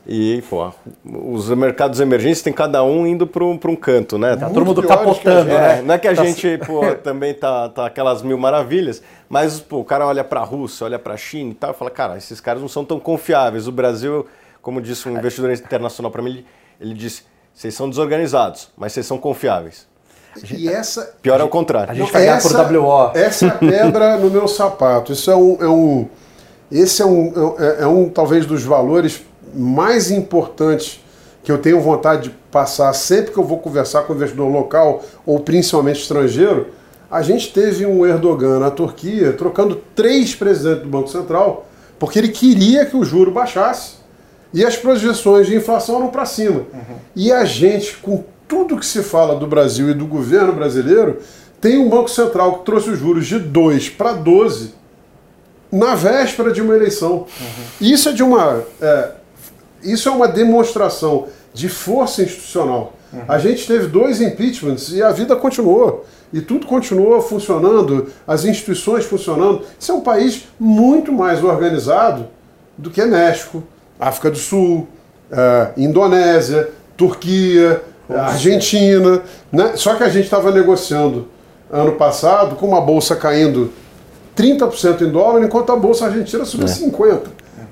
[0.06, 0.70] E, pô,
[1.04, 4.36] os mercados emergentes tem cada um indo para um, um canto, né?
[4.36, 5.78] Tá todo mundo capotando, né?
[5.78, 9.60] É, não é que a tá gente, pô, também tá, tá aquelas mil maravilhas, mas,
[9.60, 11.90] pô, o cara olha para a Rússia, olha para a China e tal, e fala,
[11.90, 13.66] cara, esses caras não são tão confiáveis.
[13.66, 14.26] O Brasil,
[14.60, 16.46] como disse um investidor internacional para mim, ele,
[16.78, 17.22] ele disse,
[17.54, 19.86] vocês são desorganizados, mas vocês são confiáveis.
[20.50, 21.14] E essa...
[21.22, 21.92] Pior é o contrário.
[21.92, 23.12] A gente vai por WO.
[23.14, 25.12] Essa é a pedra no meu sapato.
[25.12, 25.56] Isso é um...
[25.60, 26.08] É um
[26.72, 29.22] esse é um, é, é um, talvez, dos valores
[29.54, 31.00] mais importantes
[31.42, 35.40] que eu tenho vontade de passar sempre que eu vou conversar com investidor local ou
[35.40, 36.68] principalmente estrangeiro,
[37.10, 41.66] a gente teve um Erdogan na Turquia trocando três presidentes do Banco Central
[41.98, 43.94] porque ele queria que o juro baixasse
[44.52, 46.60] e as projeções de inflação eram para cima.
[46.72, 46.96] Uhum.
[47.14, 51.18] E a gente, com tudo que se fala do Brasil e do governo brasileiro,
[51.60, 54.74] tem um Banco Central que trouxe os juros de 2 para 12
[55.72, 57.26] na véspera de uma eleição.
[57.40, 57.64] Uhum.
[57.80, 58.62] Isso é de uma.
[58.80, 59.10] É,
[59.84, 62.94] isso é uma demonstração de força institucional.
[63.12, 63.20] Uhum.
[63.28, 66.04] A gente teve dois impeachments e a vida continuou.
[66.32, 69.62] E tudo continuou funcionando, as instituições funcionando.
[69.78, 72.26] Isso é um país muito mais organizado
[72.76, 73.62] do que México,
[74.00, 74.88] África do Sul,
[75.30, 79.22] uh, Indonésia, Turquia, Argentina.
[79.52, 79.72] Né?
[79.76, 81.28] Só que a gente estava negociando
[81.70, 83.72] ano passado com uma bolsa caindo
[84.36, 86.70] 30% em dólar, enquanto a bolsa argentina subiu é.
[86.70, 87.20] 50%.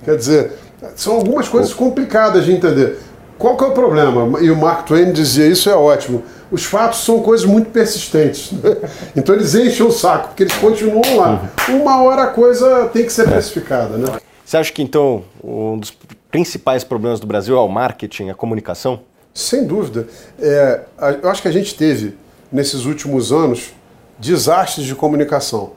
[0.04, 0.52] Quer dizer,
[0.96, 2.98] são algumas coisas complicadas de entender.
[3.38, 4.40] Qual que é o problema?
[4.40, 6.22] E o Mark Twain dizia isso, é ótimo.
[6.50, 8.52] Os fatos são coisas muito persistentes.
[8.52, 8.76] Né?
[9.16, 11.50] Então eles enchem o saco, porque eles continuam lá.
[11.68, 13.96] Uma hora a coisa tem que ser precificada.
[13.96, 14.06] Né?
[14.44, 15.92] Você acha que então um dos
[16.30, 19.00] principais problemas do Brasil é o marketing, a comunicação?
[19.34, 20.06] Sem dúvida.
[20.38, 20.80] É,
[21.22, 22.14] eu acho que a gente teve,
[22.50, 23.72] nesses últimos anos,
[24.18, 25.72] desastres de comunicação.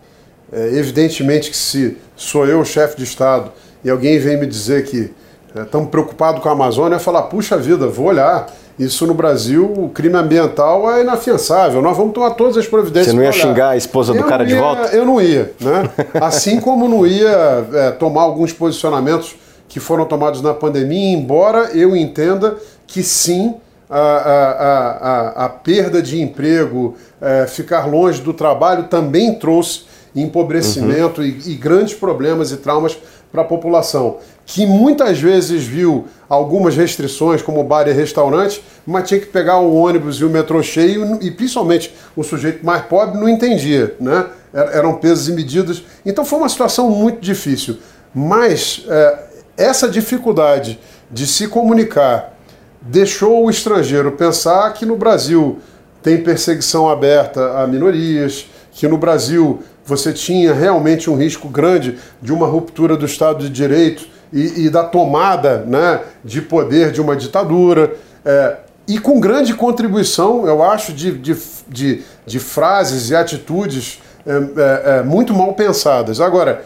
[0.52, 3.52] É, evidentemente que se sou eu o chefe de Estado
[3.86, 5.14] e alguém vem me dizer que
[5.56, 8.48] estamos é, preocupados com a Amazônia, eu falar, puxa vida, vou olhar.
[8.80, 11.82] Isso no Brasil, o crime ambiental é inafiançável.
[11.84, 13.14] Nós vamos tomar todas as providências.
[13.14, 14.88] Você não ia xingar a esposa do cara ia, de volta?
[14.88, 15.90] Eu não ia, né?
[16.20, 19.36] Assim como não ia é, tomar alguns posicionamentos
[19.70, 23.56] que foram tomados na pandemia, embora eu entenda que sim,
[23.90, 29.84] a, a, a, a perda de emprego, é, ficar longe do trabalho também trouxe
[30.16, 31.28] empobrecimento uhum.
[31.28, 32.98] e, e, grandes problemas e traumas
[33.32, 39.20] para a população, que muitas vezes viu algumas restrições, como bar e restaurante, mas tinha
[39.20, 43.28] que pegar o ônibus e o metrô cheio, e principalmente o sujeito mais pobre não
[43.28, 44.28] entendia, né?
[44.54, 45.84] Eram pesos e medidas.
[46.06, 47.78] Então foi uma situação muito difícil.
[48.14, 49.20] Mas é,
[49.58, 50.80] essa dificuldade
[51.12, 52.34] de se comunicar
[52.82, 55.60] deixou o estrangeiro pensar que no Brasil
[56.02, 62.34] tem perseguição aberta a minorias, que no Brasil você tinha realmente um risco grande de
[62.34, 67.16] uma ruptura do Estado de Direito e, e da tomada né, de poder de uma
[67.16, 67.96] ditadura.
[68.26, 74.32] É, e com grande contribuição, eu acho, de, de, de, de frases e atitudes é,
[74.32, 76.20] é, é muito mal pensadas.
[76.20, 76.66] Agora,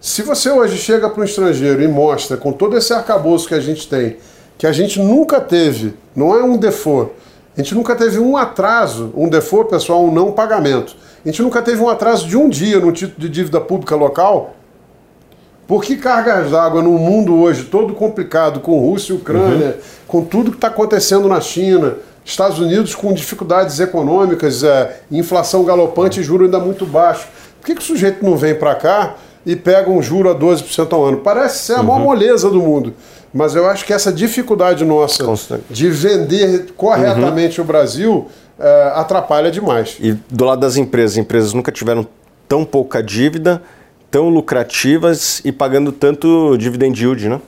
[0.00, 3.60] se você hoje chega para um estrangeiro e mostra, com todo esse arcabouço que a
[3.60, 4.16] gente tem,
[4.56, 7.12] que a gente nunca teve, não é um default,
[7.56, 10.96] a gente nunca teve um atraso, um default, pessoal, um não pagamento.
[11.24, 14.54] A gente nunca teve um atraso de um dia no título de dívida pública local.
[15.66, 19.82] Por que cargas d'água no mundo hoje todo complicado, com Rússia e Ucrânia, uhum.
[20.06, 26.20] com tudo que está acontecendo na China, Estados Unidos com dificuldades econômicas, é, inflação galopante
[26.20, 27.28] e juro ainda muito baixo.
[27.60, 30.92] Por que, que o sujeito não vem para cá e pega um juro a 12%
[30.92, 31.18] ao ano?
[31.18, 32.04] Parece ser a maior uhum.
[32.04, 32.94] moleza do mundo.
[33.32, 35.64] Mas eu acho que essa dificuldade nossa Constante.
[35.70, 37.64] de vender corretamente uhum.
[37.64, 39.96] o Brasil é, atrapalha demais.
[40.00, 42.06] E do lado das empresas, as empresas nunca tiveram
[42.48, 43.62] tão pouca dívida,
[44.10, 47.40] tão lucrativas e pagando tanto dividend yield, né?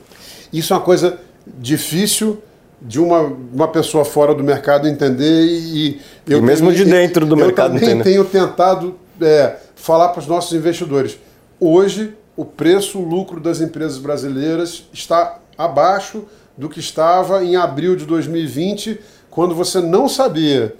[0.53, 2.39] Isso é uma coisa difícil
[2.81, 7.27] de uma, uma pessoa fora do mercado entender e, eu e mesmo tenho, de dentro
[7.27, 7.93] do eu mercado entender.
[7.93, 11.19] Eu também tenho tentado é, falar para os nossos investidores.
[11.65, 16.25] Hoje, o preço, lucro das empresas brasileiras está abaixo
[16.59, 18.99] do que estava em abril de 2020,
[19.31, 20.75] quando você não sabia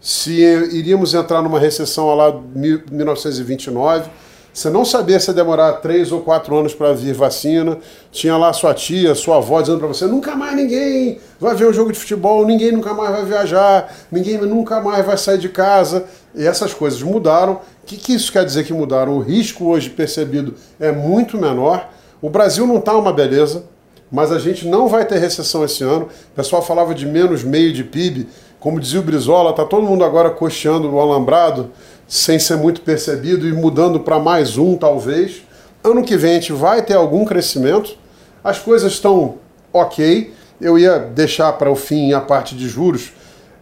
[0.00, 0.40] se
[0.72, 4.08] iríamos entrar numa recessão lá de 1929.
[4.52, 7.78] Você não sabia se ia demorar três ou quatro anos para vir vacina.
[8.10, 11.72] Tinha lá sua tia, sua avó dizendo para você: nunca mais ninguém vai ver um
[11.72, 16.04] jogo de futebol, ninguém nunca mais vai viajar, ninguém nunca mais vai sair de casa.
[16.34, 17.60] E essas coisas mudaram.
[17.82, 19.16] O que, que isso quer dizer que mudaram?
[19.16, 21.88] O risco hoje percebido é muito menor.
[22.20, 23.64] O Brasil não está uma beleza
[24.10, 26.08] mas a gente não vai ter recessão esse ano.
[26.32, 28.26] O pessoal falava de menos meio de PIB.
[28.58, 31.70] Como dizia o Brizola, está todo mundo agora coxeando no alambrado,
[32.10, 35.42] sem ser muito percebido e mudando para mais um, talvez.
[35.84, 37.96] Ano que vem a gente vai ter algum crescimento.
[38.42, 39.36] As coisas estão
[39.72, 40.34] ok.
[40.60, 43.12] Eu ia deixar para o fim a parte de juros.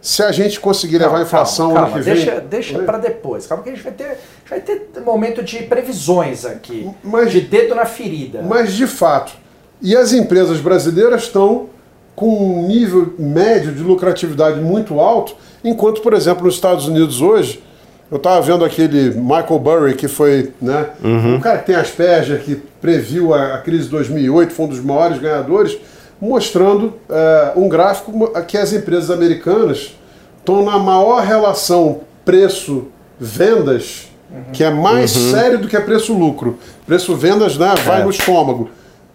[0.01, 2.47] Se a gente conseguir levar a inflação calma, ano que deixa, vem.
[2.47, 3.45] Deixa para depois.
[3.45, 4.17] Calma que a gente vai ter,
[4.49, 6.89] vai ter momento de previsões aqui.
[7.03, 8.41] Mas, de dedo na ferida.
[8.41, 9.33] Mas de fato
[9.81, 11.69] e as empresas brasileiras estão
[12.15, 17.63] com um nível médio de lucratividade muito alto, enquanto, por exemplo, nos Estados Unidos hoje,
[18.11, 21.35] eu estava vendo aquele Michael Burry, que foi né, uhum.
[21.35, 24.79] um cara que tem Asperger, que previu a, a, crise de 2008, foi um dos
[24.79, 25.77] maiores ganhadores,
[26.19, 29.95] mostrando é, um gráfico que as empresas americanas
[30.39, 34.51] estão na maior relação preço-vendas, uhum.
[34.53, 35.31] que é mais uhum.
[35.31, 36.57] sério do que preço-lucro.
[36.87, 38.03] Preço-vendas né, vai é.
[38.03, 38.69] no estômago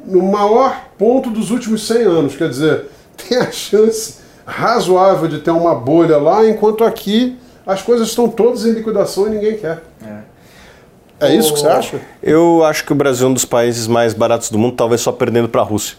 [0.07, 2.37] no maior ponto dos últimos 100 anos.
[2.37, 8.09] Quer dizer, tem a chance razoável de ter uma bolha lá, enquanto aqui as coisas
[8.09, 9.83] estão todas em liquidação e ninguém quer.
[11.21, 12.01] É, é isso que você acha?
[12.23, 15.13] Eu acho que o Brasil é um dos países mais baratos do mundo, talvez só
[15.13, 15.97] perdendo para a Rússia.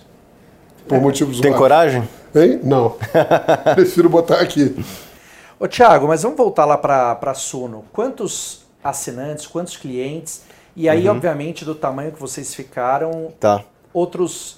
[0.87, 2.07] Por motivos Tem coragem?
[2.35, 2.59] Hein?
[2.63, 2.95] Não.
[3.73, 4.75] Prefiro botar aqui.
[5.59, 7.85] Ô Thiago, mas vamos voltar lá para a Suno.
[7.91, 10.43] Quantos assinantes, quantos clientes?
[10.75, 11.15] E aí, uhum.
[11.15, 13.63] obviamente, do tamanho que vocês ficaram, tá
[13.95, 14.57] outros,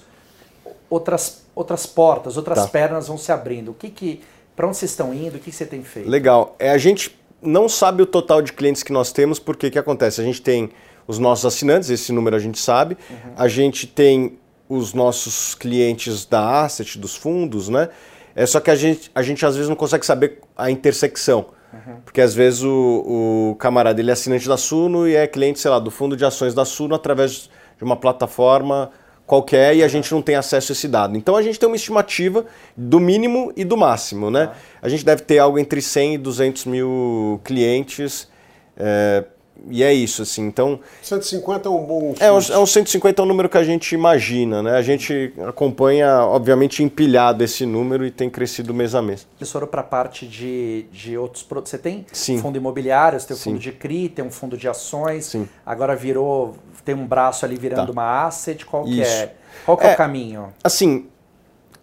[0.89, 2.67] outras, outras portas, outras tá.
[2.67, 3.71] pernas vão se abrindo.
[3.71, 4.21] O que que,
[4.57, 5.37] para onde vocês estão indo?
[5.37, 6.09] O que, você tem feito?
[6.09, 6.55] Legal.
[6.57, 9.77] É, a gente não sabe o total de clientes que nós temos, porque o que
[9.77, 10.19] acontece?
[10.19, 10.71] A gente tem
[11.07, 12.97] os nossos assinantes, esse número a gente sabe.
[13.07, 13.33] Uhum.
[13.37, 17.89] A gente tem os nossos clientes da asset, dos fundos, né?
[18.35, 21.45] É só que a gente, a gente às vezes não consegue saber a intersecção.
[21.71, 22.01] Uhum.
[22.03, 25.69] Porque às vezes o, o camarada ele é assinante da Suno e é cliente, sei
[25.69, 28.89] lá, do fundo de ações da Suno através de uma plataforma
[29.27, 31.17] qualquer e a gente não tem acesso a esse dado.
[31.17, 34.51] Então a gente tem uma estimativa do mínimo e do máximo, né?
[34.81, 38.29] A gente deve ter algo entre 100 e 200 mil clientes.
[38.77, 39.25] É,
[39.69, 40.45] e é isso, assim.
[40.45, 40.79] Então.
[41.01, 42.15] 150 é um bom.
[42.19, 44.71] É, um, é um 150 é um número que a gente imagina, né?
[44.77, 49.27] A gente acompanha, obviamente, empilhado esse número e tem crescido mês a mês.
[49.45, 51.71] Foram para a parte de, de outros produtos.
[51.71, 52.37] Você tem Sim.
[52.39, 55.25] fundo imobiliário, você tem o fundo de CRI, tem um fundo de ações.
[55.25, 55.49] Sim.
[55.65, 56.55] Agora virou
[56.87, 57.91] tem um braço ali virando tá.
[57.91, 59.35] uma asset, qual que é?
[59.65, 60.53] Qual que é, é, o caminho?
[60.63, 61.07] Assim,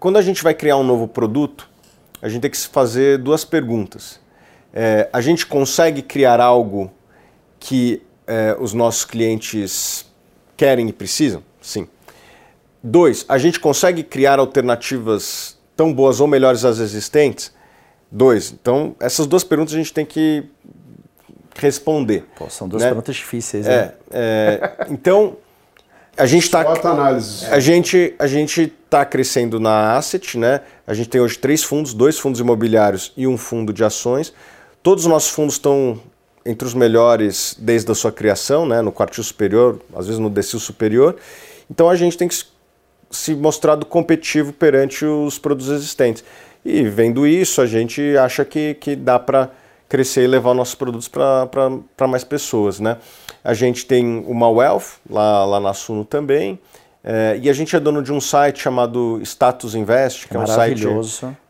[0.01, 1.69] quando a gente vai criar um novo produto,
[2.23, 4.19] a gente tem que se fazer duas perguntas.
[4.73, 6.91] É, a gente consegue criar algo
[7.61, 10.07] que é, os nossos clientes
[10.57, 11.43] querem e precisam?
[11.61, 11.87] Sim.
[12.83, 17.53] Dois, a gente consegue criar alternativas tão boas ou melhores às existentes?
[18.11, 18.53] Dois.
[18.53, 20.49] Então, essas duas perguntas a gente tem que
[21.57, 22.25] responder.
[22.37, 22.89] Pô, são duas né?
[22.89, 23.93] perguntas difíceis, É, né?
[24.11, 25.37] é, então,
[26.17, 27.45] a gente está Bota análise.
[27.47, 30.61] a gente a gente está crescendo na asset, né?
[30.87, 34.33] A gente tem hoje três fundos, dois fundos imobiliários e um fundo de ações.
[34.83, 36.01] Todos os nossos fundos estão
[36.47, 38.81] entre os melhores desde a sua criação, né?
[38.81, 41.17] No quartil superior, às vezes no decil superior.
[41.69, 42.37] Então a gente tem que
[43.11, 46.23] se mostrado competitivo perante os produtos existentes.
[46.65, 49.51] E vendo isso, a gente acha que, que dá para
[49.89, 52.97] crescer e levar nossos produtos para mais pessoas, né?
[53.43, 56.59] A gente tem uma Wealth lá, lá na Suno também.
[57.07, 60.47] É, e a gente é dono de um site chamado Status Invest, que é, um
[60.47, 60.87] site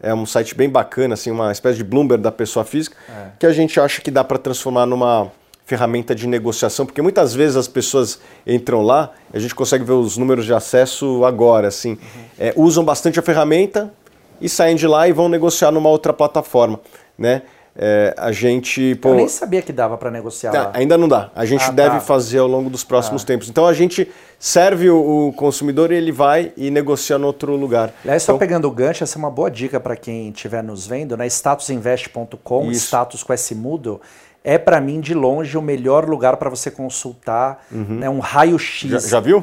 [0.03, 3.29] é um site bem bacana, assim, uma espécie de Bloomberg da pessoa física, É.
[3.39, 5.31] que a gente acha que dá para transformar numa
[5.65, 10.17] ferramenta de negociação, porque muitas vezes as pessoas entram lá, a gente consegue ver os
[10.19, 11.99] números de acesso agora, assim, Uhum.
[12.37, 13.95] é, usam bastante a ferramenta
[14.41, 16.81] e saem de lá e vão negociar numa outra plataforma,
[17.17, 17.43] né?
[17.77, 21.31] É, a gente, pô, Eu nem sabia que dava para negociar Tá, ainda não dá.
[21.35, 22.01] A gente Ah, deve tá.
[22.01, 23.49] fazer ao longo dos próximos tempos.
[23.49, 24.09] Então a gente
[24.39, 27.93] serve o, o consumidor e ele vai e negocia no outro lugar.
[28.05, 30.87] Aliás, só Então, pegando o gancho, essa é uma boa dica para quem estiver nos
[30.87, 31.27] vendo, né?
[31.27, 34.01] statusinvest.com, status com S mudo,
[34.45, 38.89] é para mim de longe o melhor lugar para você consultar né, um raio-x.
[38.91, 39.43] já, já viu?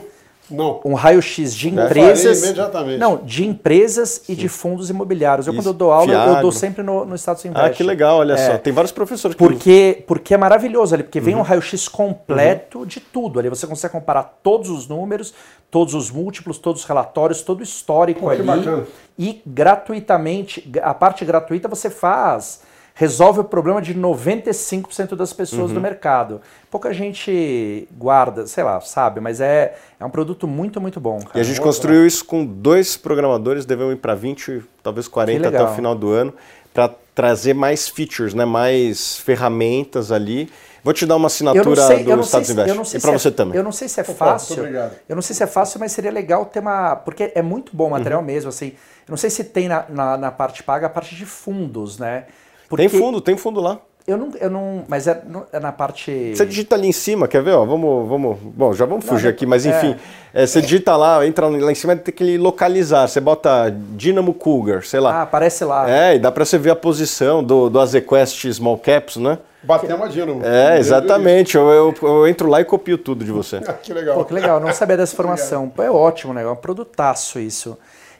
[0.51, 0.81] Não.
[0.85, 2.53] Um raio-x de empresas.
[2.99, 5.47] Não, de empresas e de fundos imobiliários.
[5.47, 5.61] Eu, Isso.
[5.61, 6.41] quando eu dou aula, eu Fiagro.
[6.41, 7.65] dou sempre no, no Status Invest.
[7.65, 8.37] Ah, que legal, olha É.
[8.51, 8.57] só.
[8.57, 11.39] Tem vários professores que Porque, porque é maravilhoso ali, porque vem Uhum.
[11.41, 13.39] um raio-x completo de tudo.
[13.39, 15.33] Ali você consegue comparar todos os números,
[15.69, 18.43] todos os múltiplos, todos os relatórios, todo o histórico Pô, ali.
[18.43, 18.83] bacana.
[19.17, 22.61] E gratuitamente, a parte gratuita você faz,
[23.01, 25.73] resolve o problema de 95% das pessoas Uhum.
[25.73, 26.39] do mercado.
[26.69, 31.17] Pouca gente guarda, sei lá, sabe, mas é, é um produto muito, muito bom.
[31.17, 31.31] Cara.
[31.35, 35.63] E a gente construiu isso com dois programadores, devemos ir para 20, talvez 40 até
[35.63, 36.31] o final do ano,
[36.71, 38.45] para trazer mais features, né?
[38.45, 40.47] mais ferramentas ali.
[40.83, 42.69] Vou te dar uma assinatura sei, do Status se- Invest.
[42.69, 43.57] eu não sei e para se você é, também.
[43.57, 44.63] Eu não sei se é Opa, fácil.
[45.09, 46.95] Eu não sei se é fácil, mas seria legal ter uma.
[46.95, 48.25] Porque é muito bom o material Uhum.
[48.27, 48.67] mesmo, assim.
[49.07, 52.25] Eu não sei se tem na, na, na parte paga a parte de fundos, né?
[52.71, 53.79] Porque Tem fundo, tem fundo lá.
[54.07, 54.31] Eu não.
[54.39, 56.33] Eu não mas é, é na parte.
[56.33, 57.51] Você digita ali em cima, quer ver?
[57.51, 58.37] Ó, vamos, vamos.
[58.41, 59.69] Bom, já vamos fugir já- aqui, mas é.
[59.69, 59.99] enfim.
[60.33, 63.07] é, você digita lá, entra lá em cima, tem que localizar.
[63.09, 65.15] Você bota Dynamo Cougar, sei lá.
[65.15, 65.89] Ah, aparece lá.
[65.91, 69.37] É, e dá pra você ver a posição do, do Azequest Small Caps, né?
[69.63, 70.41] Batemos a Dino.
[70.43, 71.55] É, exatamente.
[71.57, 73.59] Eu, eu, eu entro lá e copio tudo de você.
[73.83, 74.15] que legal.
[74.15, 75.69] Pô, que legal, eu não sabia dessa informação.
[75.69, 76.41] Pô, é ótimo, né?
[76.41, 77.77] É um produtaço isso.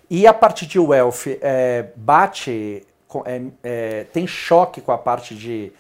[0.10, 2.84] E a parte de wealth, é, bate,
[3.26, 5.72] é, é, tem choque com a parte de,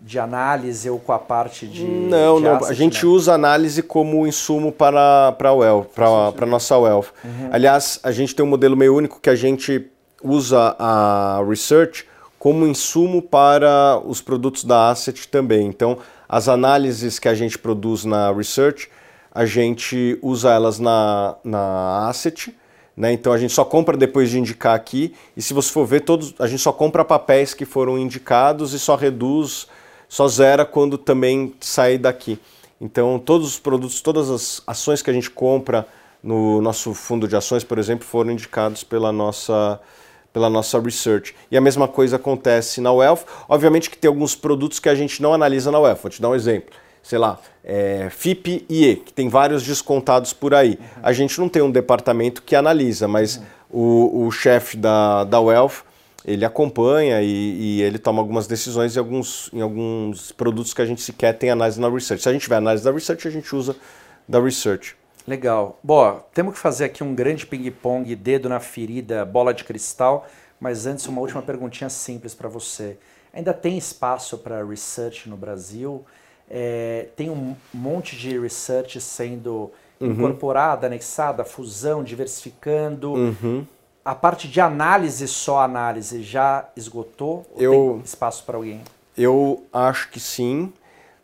[0.00, 1.84] de análise ou com a parte de.
[1.84, 2.56] Não, de não.
[2.56, 3.10] asset, A gente né?
[3.10, 7.08] usa análise como insumo para para wealth, para para nossa wealth.
[7.24, 7.48] Uhum.
[7.50, 9.90] Aliás, a gente tem um modelo meio único que a gente
[10.22, 12.06] usa a research
[12.38, 15.66] como insumo para os produtos da asset também.
[15.66, 18.90] Então, as análises que a gente produz na research,
[19.34, 22.54] a gente usa elas na, na asset.
[22.96, 23.12] Né?
[23.12, 25.14] Então a gente só compra depois de indicar aqui.
[25.36, 28.78] E se você for ver, todos, a gente só compra papéis que foram indicados e
[28.78, 29.66] só reduz,
[30.08, 32.38] só zera quando também sair daqui.
[32.80, 35.86] Então todos os produtos, todas as ações que a gente compra
[36.22, 39.80] no nosso fundo de ações, por exemplo, foram indicados pela nossa
[40.32, 41.32] pela nossa research.
[41.48, 43.20] E a mesma coisa acontece na Wealth.
[43.48, 46.00] Obviamente que tem alguns produtos que a gente não analisa na Wealth.
[46.02, 46.74] Vou te dar um exemplo.
[47.04, 48.60] Sei lá, é, FIP
[49.04, 50.78] que tem vários descontados por aí.
[51.02, 55.84] A gente não tem um departamento que analisa, mas o, o chefe da, da Wealth,
[56.24, 60.86] ele acompanha e, e ele toma algumas decisões em alguns, em alguns produtos que a
[60.86, 62.22] gente sequer tem análise na research.
[62.22, 63.76] Se a gente tiver análise da research, a gente usa
[64.26, 64.96] da research.
[65.28, 65.78] Legal.
[65.82, 70.26] Bom, temos que fazer aqui um grande ping-pong, dedo na ferida, bola de cristal.
[70.58, 72.96] Mas antes, uma última perguntinha simples para você.
[73.30, 76.02] Ainda tem espaço para research no Brasil?
[76.50, 80.10] É, tem um monte de research sendo Uhum.
[80.12, 83.12] incorporada, anexada, fusão, diversificando.
[83.14, 83.64] Uhum.
[84.04, 87.46] A parte de análise, só análise, já esgotou?
[87.54, 88.80] Ou Eu- tem espaço para alguém?
[89.16, 90.72] Eu acho que sim.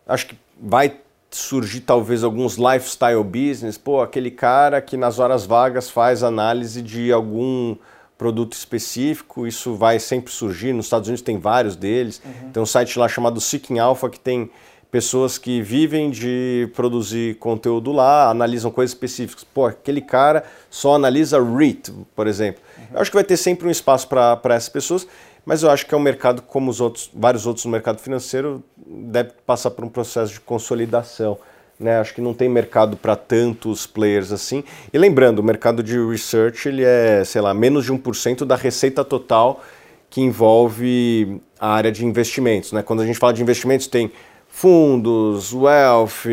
[0.07, 0.97] Acho que vai
[1.31, 3.77] surgir talvez alguns lifestyle business.
[3.77, 7.77] Pô, aquele cara que nas horas vagas faz análise de algum
[8.17, 9.47] produto específico.
[9.47, 10.73] Isso vai sempre surgir.
[10.73, 12.23] Nos Estados Unidos tem vários deles.
[12.53, 14.51] Tem um site lá chamado Seeking Alpha que tem
[14.91, 19.45] pessoas que vivem de produzir conteúdo lá, analisam coisas específicas.
[19.45, 22.61] Pô, aquele cara só analisa REIT, por exemplo.
[22.93, 25.07] Eu acho que vai ter sempre um espaço para essas pessoas,
[25.47, 28.63] mas eu acho que é um mercado como os outros, vários outros no mercado financeiro,
[28.85, 31.39] deve passar por um processo de consolidação.
[31.79, 31.99] Né?
[31.99, 34.65] Acho que não tem mercado para tantos players assim.
[34.93, 39.05] E lembrando, o mercado de research ele é, sei lá, menos de 1% da receita
[39.05, 39.63] total
[40.11, 42.73] que envolve a área de investimentos.
[42.73, 42.83] Né?
[42.83, 44.11] Quando a gente fala de investimentos, tem
[44.51, 46.27] fundos, wealth,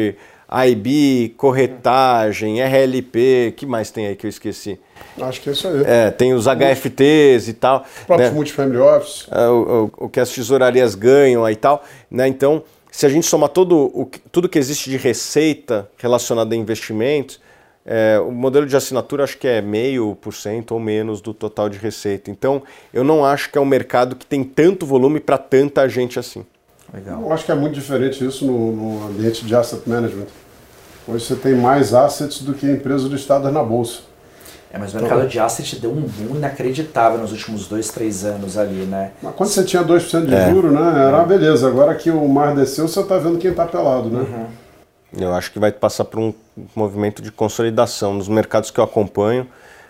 [0.49, 4.79] IB, corretagem, RLP, que mais tem aí que eu esqueci?
[5.19, 5.83] Acho que é isso aí.
[5.85, 7.81] É, tem os HFTs e tal.
[7.81, 8.35] Os próprios né?
[8.35, 9.27] multifamily office.
[9.31, 11.83] É, o, o, o, que as tesourarias ganham aí e tal.
[12.09, 12.27] Né?
[12.27, 17.41] Então, se a gente somar todo o, tudo que existe de receita relacionada a investimentos,
[17.85, 21.69] é, o modelo de assinatura acho que é meio por cento ou menos do total
[21.69, 22.29] de receita.
[22.29, 22.61] Então,
[22.93, 26.45] eu não acho que é um mercado que tem tanto volume para tanta gente assim.
[26.93, 27.21] Legal.
[27.21, 30.27] Eu acho que é muito diferente isso no, no ambiente de asset management.
[31.07, 34.01] Hoje você tem mais assets do que empresas listadas na bolsa.
[34.71, 38.25] É, mas o mercado então, de asset deu um boom inacreditável nos últimos dois, três
[38.25, 39.11] anos ali, né?
[39.21, 40.49] Mas quando você tinha 2% de é.
[40.49, 41.05] juro, né?
[41.07, 41.67] Era uma beleza.
[41.67, 44.19] Agora que o mar desceu, você está vendo quem está pelado, né?
[44.19, 44.47] Uhum.
[45.21, 46.33] Eu acho que vai passar por um
[46.75, 48.13] movimento de consolidação.
[48.13, 49.47] Nos mercados que eu acompanho,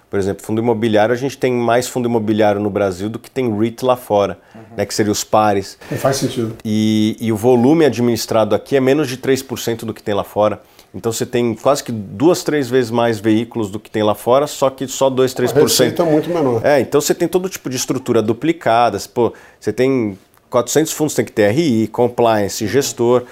[0.10, 3.54] por exemplo, fundo imobiliário, a gente tem mais fundo imobiliário no Brasil do que tem
[3.58, 4.62] REIT lá fora, uhum.
[4.78, 5.78] né, que seriam os pares.
[5.98, 6.56] faz sentido.
[6.64, 10.62] E, e, o volume administrado aqui é menos de 3% do que tem lá fora.
[10.96, 14.48] Então você tem quase que duas, três vezes mais veículos do que tem lá fora,
[14.48, 16.00] só que só 2, 3%.
[16.00, 16.66] A é muito menor.
[16.66, 18.98] É, então você tem todo tipo de estrutura duplicada.
[19.14, 20.18] Pô, você tem
[20.50, 23.24] 400 fundos, tem que ter RI, compliance, gestor.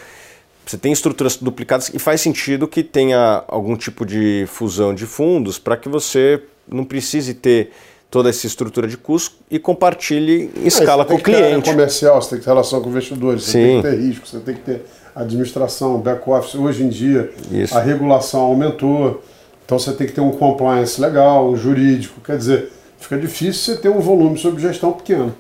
[0.66, 5.58] Você tem estruturas duplicadas e faz sentido que tenha algum tipo de fusão de fundos
[5.58, 7.72] para que você não precise ter
[8.10, 11.70] toda essa estrutura de custo e compartilhe em escala com o cliente.
[11.70, 13.58] comercial, você tem que ter relação com investidores, você Sim.
[13.60, 14.86] tem que ter risco, você tem que ter
[15.16, 16.56] administração, back-office.
[16.56, 17.78] Hoje em dia, Isso.
[17.78, 19.22] a regulação aumentou,
[19.66, 22.22] então você tem que ter um compliance legal, um jurídico.
[22.22, 25.36] Quer dizer, fica difícil você ter um volume sob gestão pequeno.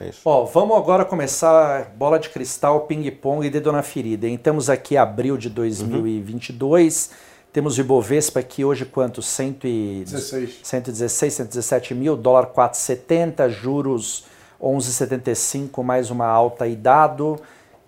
[0.00, 4.26] É Ó, vamos agora começar bola de cristal, ping-pong e dedo na ferida.
[4.26, 4.38] Hein?
[4.38, 7.10] Temos aqui abril de 2022.
[7.10, 7.30] Uhum.
[7.52, 9.20] Temos o Ibovespa aqui hoje quanto?
[9.20, 14.24] 116, 116 117 mil, dólar 4,70, juros
[14.62, 17.32] 11,75, mais uma alta aí dado.
[17.34, 17.40] O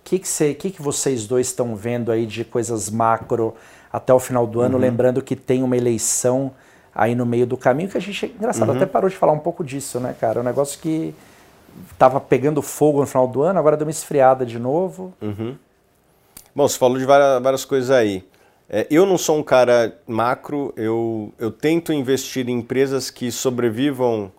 [0.02, 3.54] que, que, que, que vocês dois estão vendo aí de coisas macro
[3.92, 4.74] até o final do ano?
[4.74, 4.80] Uhum.
[4.80, 6.50] Lembrando que tem uma eleição
[6.92, 8.76] aí no meio do caminho que a gente, engraçado, uhum.
[8.76, 10.40] até parou de falar um pouco disso, né, cara?
[10.40, 11.14] É um negócio que
[11.92, 15.14] estava pegando fogo no final do ano, agora deu uma esfriada de novo.
[15.22, 15.56] Uhum.
[16.54, 18.24] Bom, você falou de várias, várias coisas aí.
[18.68, 24.32] É, eu não sou um cara macro, eu, eu tento investir em empresas que sobrevivam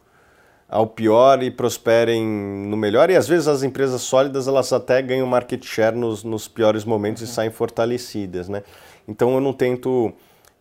[0.67, 3.09] ao pior e prosperem no melhor.
[3.11, 7.21] E às vezes as empresas sólidas elas até ganham market share nos, nos piores momentos
[7.21, 7.27] uhum.
[7.29, 8.49] e saem fortalecidas.
[8.49, 8.63] Né?
[9.07, 10.11] Então eu não tento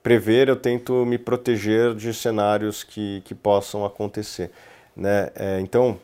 [0.02, 4.50] prever, eu tento me proteger de cenários que, que possam acontecer.
[4.94, 5.30] Né?
[5.34, 5.98] É, então,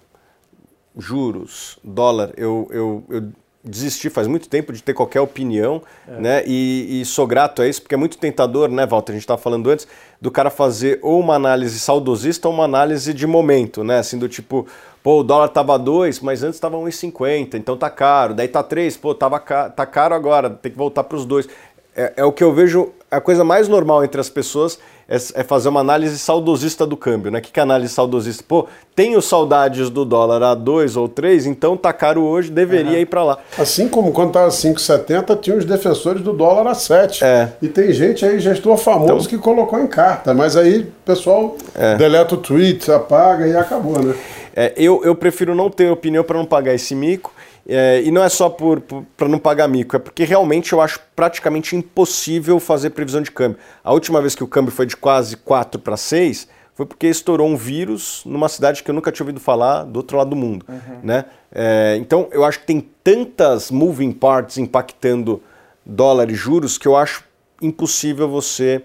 [0.96, 3.32] juros, dólar, eu, eu, eu
[3.68, 6.20] desisti faz muito tempo de ter qualquer opinião, é.
[6.20, 6.42] né?
[6.46, 9.12] E, e, sou grato a isso, porque é muito tentador, né, Walter?
[9.12, 9.86] A gente estava falando antes
[10.20, 13.98] do cara fazer ou uma análise saudosista ou uma análise de momento, né?
[13.98, 14.66] Assim, do tipo,
[15.02, 18.34] pô, o dólar tava 2, mas antes tava 1,50, então tá caro.
[18.34, 21.48] Daí tá 3, pô, tava tá caro agora, tem que voltar para os dois.
[21.94, 24.78] É, é o que eu vejo, a coisa mais normal entre as pessoas
[25.08, 27.38] é, é, fazer uma análise saudosista do câmbio, né?
[27.38, 28.44] O que, que é análise saudosista?
[28.46, 32.98] Pô, tenho saudades do dólar a 2 ou 3, então tá caro hoje, deveria uhum.
[32.98, 33.38] ir para lá.
[33.56, 37.24] Assim como quando estava 5,70, tinha os defensores do dólar a 7.
[37.24, 37.52] É.
[37.62, 41.56] E tem gente aí, gestor famoso, então, que colocou em carta, mas aí o pessoal
[41.74, 41.96] é.
[41.96, 44.14] deleta o tweet, apaga e acabou, né?
[44.54, 47.32] É, eu, eu prefiro não ter opinião para não pagar esse mico.
[47.68, 48.80] É, e não é só por,
[49.14, 53.58] para não pagar mico, é porque realmente eu acho praticamente impossível fazer previsão de câmbio.
[53.84, 57.46] A última vez que o câmbio foi de quase 4 para 6 foi porque estourou
[57.46, 60.64] um vírus numa cidade que eu nunca tinha ouvido falar do outro lado do mundo.
[60.68, 61.00] Uhum.
[61.02, 61.24] Né?
[61.52, 65.42] É, então eu acho que tem tantas moving parts impactando
[65.84, 67.24] dólar e juros que eu acho
[67.60, 68.80] impossível você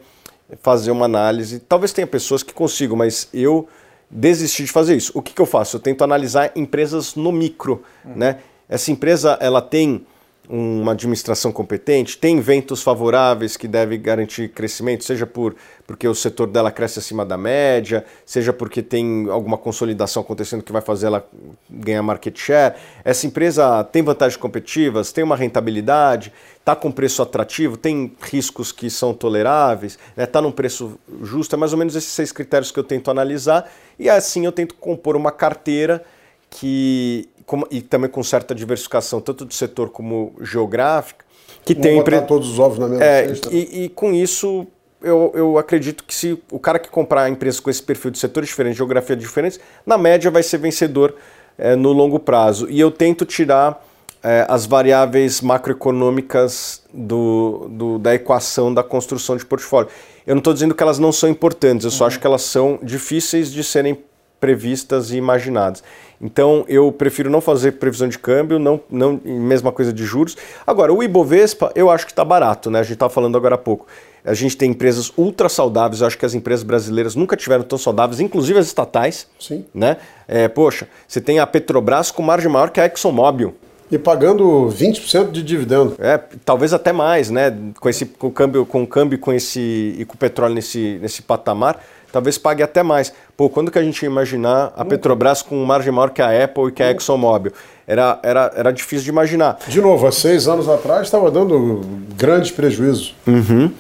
[0.62, 1.60] fazer uma análise.
[1.60, 3.70] Talvez tenha pessoas que consigam, mas eu
[4.10, 5.12] desisti de fazer isso.
[5.16, 5.78] O que, que eu faço?
[5.78, 8.16] Eu tento analisar empresas no micro, uhum.
[8.16, 8.40] né?
[8.74, 10.04] Essa empresa ela tem
[10.50, 15.56] uma administração competente, tem ventos favoráveis que devem garantir crescimento, seja por,
[15.86, 20.72] porque o setor dela cresce acima da média, seja porque tem alguma consolidação acontecendo que
[20.72, 21.24] vai fazer ela
[21.70, 22.74] ganhar market share.
[23.06, 28.90] Essa empresa tem vantagens competitivas, tem uma rentabilidade, está com preço atrativo, tem riscos que
[28.90, 31.56] são toleráveis, está né, tá num preço justo.
[31.56, 34.74] É mais ou menos esses seis critérios que eu tento analisar e assim eu tento
[34.74, 36.04] compor uma carteira
[36.50, 37.30] que
[37.70, 41.26] e também com certa diversificação, tanto do setor como geográfica,
[41.66, 41.98] que Vamos tem...
[41.98, 43.50] Botar todos os ovos na mesma é, cesta.
[43.52, 44.68] E, e com isso,
[45.02, 48.50] eu, eu acredito que se o cara que comprar empresas com esse perfil de setores
[48.50, 51.16] diferentes, geografia diferentes, na média vai ser vencedor
[51.58, 52.70] é, no longo prazo.
[52.70, 53.86] E eu tento tirar
[54.24, 59.90] é, as variáveis macroeconômicas do, do, da equação da construção de portfólio.
[60.26, 62.08] Eu não estou dizendo que elas não são importantes, eu só uhum.
[62.08, 64.02] acho que elas são difíceis de serem
[64.44, 65.82] previstas e imaginadas.
[66.22, 70.36] Então eu prefiro não fazer previsão de câmbio, não, não mesma coisa de juros.
[70.68, 72.80] Agora, o Ibovespa eu acho que está barato, né?
[72.80, 73.88] A gente estava falando agora há pouco.
[74.26, 77.78] A gente tem empresas ultra saudáveis, eu acho que as empresas brasileiras nunca tiveram tão
[77.78, 79.28] saudáveis, inclusive as estatais.
[79.40, 79.64] Sim.
[79.74, 79.96] Né?
[80.28, 83.56] É, poxa, você tem a Petrobras com margem maior que a ExxonMobil.
[83.90, 85.96] E pagando 20% de dividendo.
[86.00, 87.56] É, talvez até mais, né?
[87.80, 91.00] Com esse com o câmbio, com o câmbio com esse e com o petróleo nesse,
[91.02, 91.80] nesse patamar,
[92.14, 93.12] talvez pague até mais.
[93.36, 96.68] Pô, quando que a gente ia imaginar a Petrobras com margem maior que a Apple
[96.68, 97.52] e que a ExxonMobil?
[97.86, 99.58] Era, era, era difícil de imaginar.
[99.68, 101.82] De novo, há seis anos atrás estava dando
[102.16, 103.16] grandes prejuízos.
[103.28, 103.72] Uhum.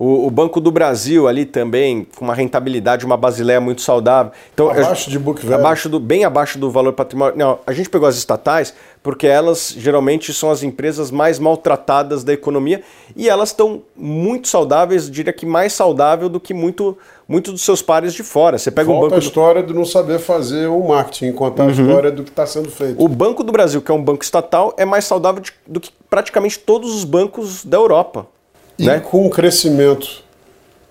[0.00, 4.32] O, o, Banco do Brasil ali também, com uma rentabilidade, uma basileia muito saudável.
[4.54, 5.60] Então, abaixo eu, de book value.
[5.60, 7.36] Abaixo do, bem abaixo do valor patrimonial.
[7.36, 8.72] Não, a gente pegou as estatais
[9.02, 12.82] porque elas geralmente são as empresas mais maltratadas da economia
[13.14, 16.96] e elas estão muito saudáveis, diria que mais saudável do que muito,
[17.30, 18.58] muito dos seus pares de fora.
[18.58, 19.14] Você pega Volta um banco.
[19.14, 19.68] a história do...
[19.68, 21.68] de não saber fazer o marketing, contar uhum.
[21.68, 23.00] a história do que está sendo feito.
[23.00, 25.92] O Banco do Brasil, que é um banco estatal, é mais saudável de, do que
[26.10, 28.26] praticamente todos os bancos da Europa.
[28.76, 28.98] E né?
[28.98, 30.24] com o crescimento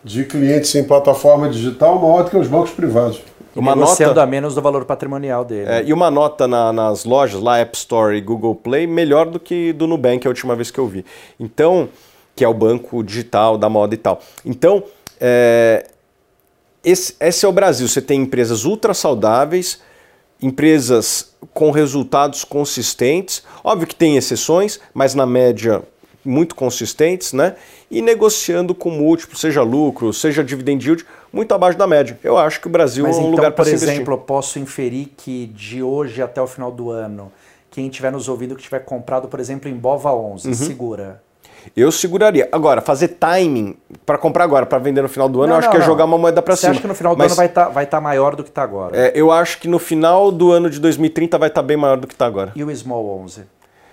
[0.01, 3.21] de clientes em plataforma digital maior do que os bancos privados.
[3.53, 5.69] Uma nota a menos do valor patrimonial dele.
[5.69, 9.41] É, e uma nota na, nas lojas, lá App Store e Google Play, melhor do
[9.41, 11.03] que do Nubank, a última vez que eu vi.
[11.37, 11.89] Então,
[12.33, 14.21] que é o banco digital da moda e tal.
[14.45, 14.81] Então,
[15.19, 15.85] é,
[16.83, 17.87] esse, esse é o Brasil.
[17.87, 19.79] Você tem empresas ultra saudáveis,
[20.41, 23.43] empresas com resultados consistentes.
[23.63, 25.83] Óbvio que tem exceções, mas na média
[26.23, 27.55] muito consistentes, né?
[27.89, 32.19] E negociando com múltiplos, seja lucro, seja dividend yield, muito abaixo da média.
[32.23, 33.87] Eu acho que o Brasil Mas é um então, lugar para se investir.
[33.87, 37.31] Por exemplo, eu posso inferir que de hoje até o final do ano,
[37.71, 40.53] quem estiver nos ouvindo que tiver comprado, por exemplo, em Bova 11, uhum.
[40.53, 41.21] segura.
[41.75, 42.47] Eu seguraria.
[42.51, 45.67] Agora, fazer timing para comprar agora, para vender no final do ano, não, eu acho
[45.67, 45.85] não, que é não.
[45.85, 46.73] jogar uma moeda para cima.
[46.73, 48.43] Você acha que no final do Mas, ano vai estar tá, vai tá maior do
[48.43, 48.97] que está agora?
[48.97, 51.97] É, eu acho que no final do ano de 2030 vai estar tá bem maior
[51.97, 52.51] do que está agora.
[52.55, 53.43] E o Small 11?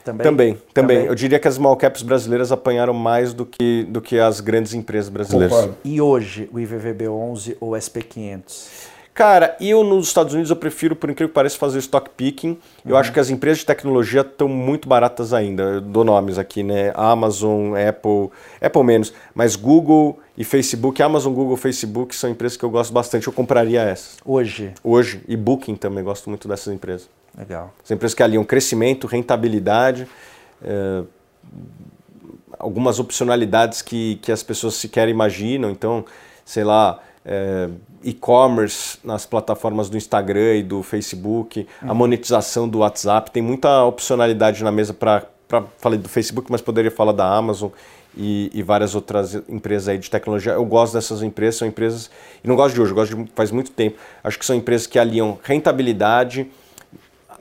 [0.07, 0.25] Também?
[0.25, 1.07] Também, também, também.
[1.07, 4.73] Eu diria que as small caps brasileiras apanharam mais do que, do que as grandes
[4.73, 5.53] empresas brasileiras.
[5.53, 5.77] Concordo.
[5.85, 8.96] E hoje, o IVVB11 ou SP500?
[9.17, 12.59] Cara, eu nos Estados Unidos eu prefiro, por incrível que pareça, fazer stock picking.
[12.85, 12.99] Eu uhum.
[12.99, 15.63] acho que as empresas de tecnologia estão muito baratas ainda.
[15.63, 16.93] Eu dou nomes aqui, né?
[16.95, 18.29] Amazon, Apple,
[18.61, 23.27] Apple menos, mas Google e Facebook, Amazon, Google, Facebook são empresas que eu gosto bastante.
[23.27, 24.19] Eu compraria essas.
[24.23, 24.75] Hoje?
[24.85, 25.23] Hoje.
[25.27, 27.09] E Booking também, gosto muito dessas empresas.
[27.39, 27.73] Legal.
[27.85, 30.07] São empresas que aliam crescimento, rentabilidade,
[30.63, 31.03] é,
[32.59, 35.71] algumas opcionalidades que, que as pessoas sequer imaginam.
[35.71, 36.05] Então,
[36.45, 37.69] sei lá, é,
[38.05, 41.91] e-commerce nas plataformas do Instagram e do Facebook, uhum.
[41.91, 45.25] a monetização do WhatsApp, tem muita opcionalidade na mesa para.
[45.79, 47.71] Falei do Facebook, mas poderia falar da Amazon
[48.17, 50.55] e, e, várias outras empresas aí de tecnologia.
[50.55, 52.11] Eu gosto dessas empresas, são empresas.
[52.43, 53.97] E não gosto de hoje, gosto de faz muito tempo.
[54.25, 56.49] Acho que são empresas que aliam rentabilidade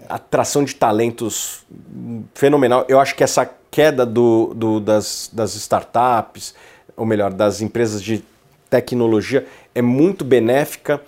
[0.10, 1.66] atração de talentos
[2.34, 2.86] fenomenal.
[2.88, 6.56] Eu acho que essa queda do, do, das, das startups,
[6.96, 8.24] ou melhor, das empresas de
[8.70, 11.02] tecnologia, é muito benéfica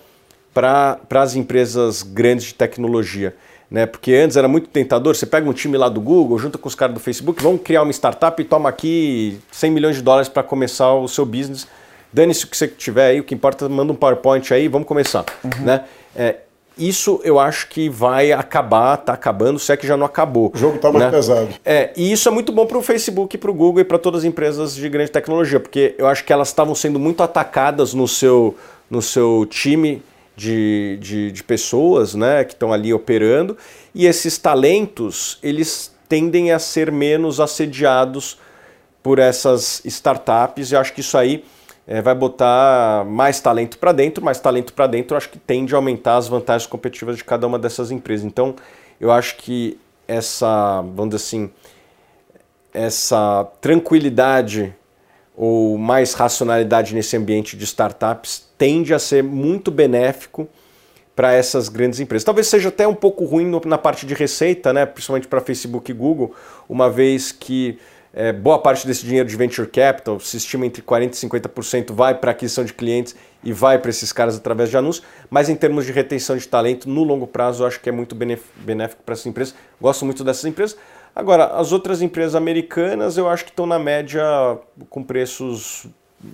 [0.52, 3.34] para as empresas grandes de tecnologia.
[3.70, 3.86] Né?
[3.86, 6.74] Porque antes era muito tentador, você pega um time lá do Google, junta com os
[6.74, 10.42] caras do Facebook, vamos criar uma startup e toma aqui 100 milhões de dólares para
[10.42, 11.66] começar o seu business.
[12.12, 15.24] Dane-se o que você tiver aí, o que importa, manda um PowerPoint aí, vamos começar.
[15.44, 15.64] Uhum.
[15.64, 15.84] Né?
[16.16, 16.36] É,
[16.78, 20.52] isso eu acho que vai acabar, está acabando, se é que já não acabou.
[20.54, 21.10] O jogo está mais né?
[21.10, 21.48] pesado.
[21.64, 24.20] É, e isso é muito bom para o Facebook, para o Google e para todas
[24.20, 28.06] as empresas de grande tecnologia, porque eu acho que elas estavam sendo muito atacadas no
[28.06, 28.56] seu,
[28.88, 30.02] no seu time
[30.36, 33.56] de, de, de pessoas né, que estão ali operando,
[33.94, 38.38] e esses talentos, eles tendem a ser menos assediados
[39.02, 41.44] por essas startups, e eu acho que isso aí
[41.88, 45.78] é, vai botar mais talento para dentro, mais talento para dentro, acho que tende a
[45.78, 48.26] aumentar as vantagens competitivas de cada uma dessas empresas.
[48.26, 48.54] Então,
[49.00, 51.50] eu acho que essa, vamos dizer assim,
[52.74, 54.74] essa tranquilidade
[55.34, 60.46] ou mais racionalidade nesse ambiente de startups tende a ser muito benéfico
[61.16, 62.22] para essas grandes empresas.
[62.22, 64.84] Talvez seja até um pouco ruim na parte de receita, né?
[64.84, 66.34] principalmente para Facebook e Google,
[66.68, 67.78] uma vez que
[68.12, 72.14] é, boa parte desse dinheiro de venture capital, se estima entre 40% e 50%, vai
[72.14, 75.86] para aquisição de clientes e vai para esses caras através de anúncios, mas em termos
[75.86, 79.26] de retenção de talento, no longo prazo, eu acho que é muito benéfico para essas
[79.26, 79.54] empresas.
[79.80, 80.76] Gosto muito dessas empresas.
[81.14, 84.22] Agora, as outras empresas americanas, eu acho que estão na média
[84.88, 85.86] com preços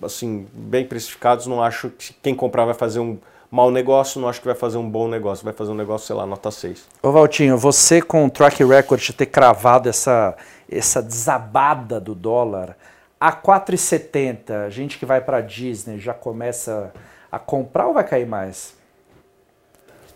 [0.03, 1.47] assim bem precificados.
[1.47, 3.19] Não acho que quem comprar vai fazer um
[3.51, 6.17] mau negócio, não acho que vai fazer um bom negócio, vai fazer um negócio, sei
[6.17, 6.87] lá, nota 6.
[7.03, 10.37] Ô Valtinho, você com o track record de ter cravado essa,
[10.71, 12.77] essa desabada do dólar
[13.21, 16.93] a 4,70, gente que vai para Disney já começa
[17.31, 18.75] a comprar ou vai cair mais?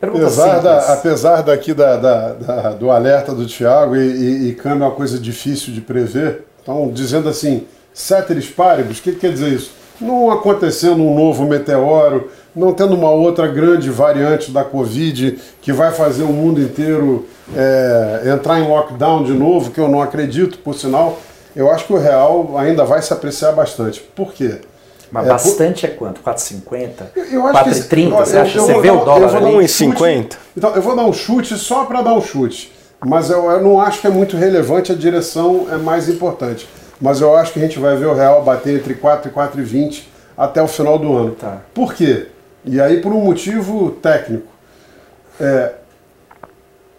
[0.01, 4.85] apesar, da, apesar daqui da, da, da, do alerta do Thiago e, e, e câmbio
[4.85, 9.33] é uma coisa difícil de prever, então dizendo assim, ceteris paribus, o que, que quer
[9.33, 9.73] dizer isso?
[10.01, 15.93] Não acontecendo um novo meteoro, não tendo uma outra grande variante da Covid que vai
[15.93, 20.75] fazer o mundo inteiro é, entrar em lockdown de novo, que eu não acredito, por
[20.75, 21.19] sinal,
[21.55, 24.01] eu acho que o real ainda vai se apreciar bastante.
[24.01, 24.61] Por quê?
[25.11, 25.93] Mas é, bastante por...
[25.93, 26.21] é quanto?
[26.21, 26.91] 4,50?
[27.15, 28.11] 4,30?
[28.11, 28.61] Você acha?
[28.61, 29.67] Você vê o dólar eu vou ali?
[29.67, 30.37] 1,50?
[30.57, 32.73] Então, eu vou dar um chute só para dar um chute.
[33.07, 36.69] Mas eu, eu, não acho que é muito relevante, a direção é mais importante.
[37.01, 40.03] Mas eu acho que a gente vai ver o real bater entre 4 e 4,20
[40.37, 41.31] até o final do ano.
[41.31, 41.59] Tá.
[41.73, 42.27] Por quê?
[42.71, 44.47] E aí por um motivo técnico.
[45.41, 45.73] É,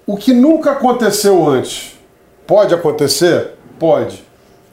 [0.08, 1.96] o que nunca aconteceu antes
[2.48, 3.52] pode acontecer?
[3.78, 4.24] Pode.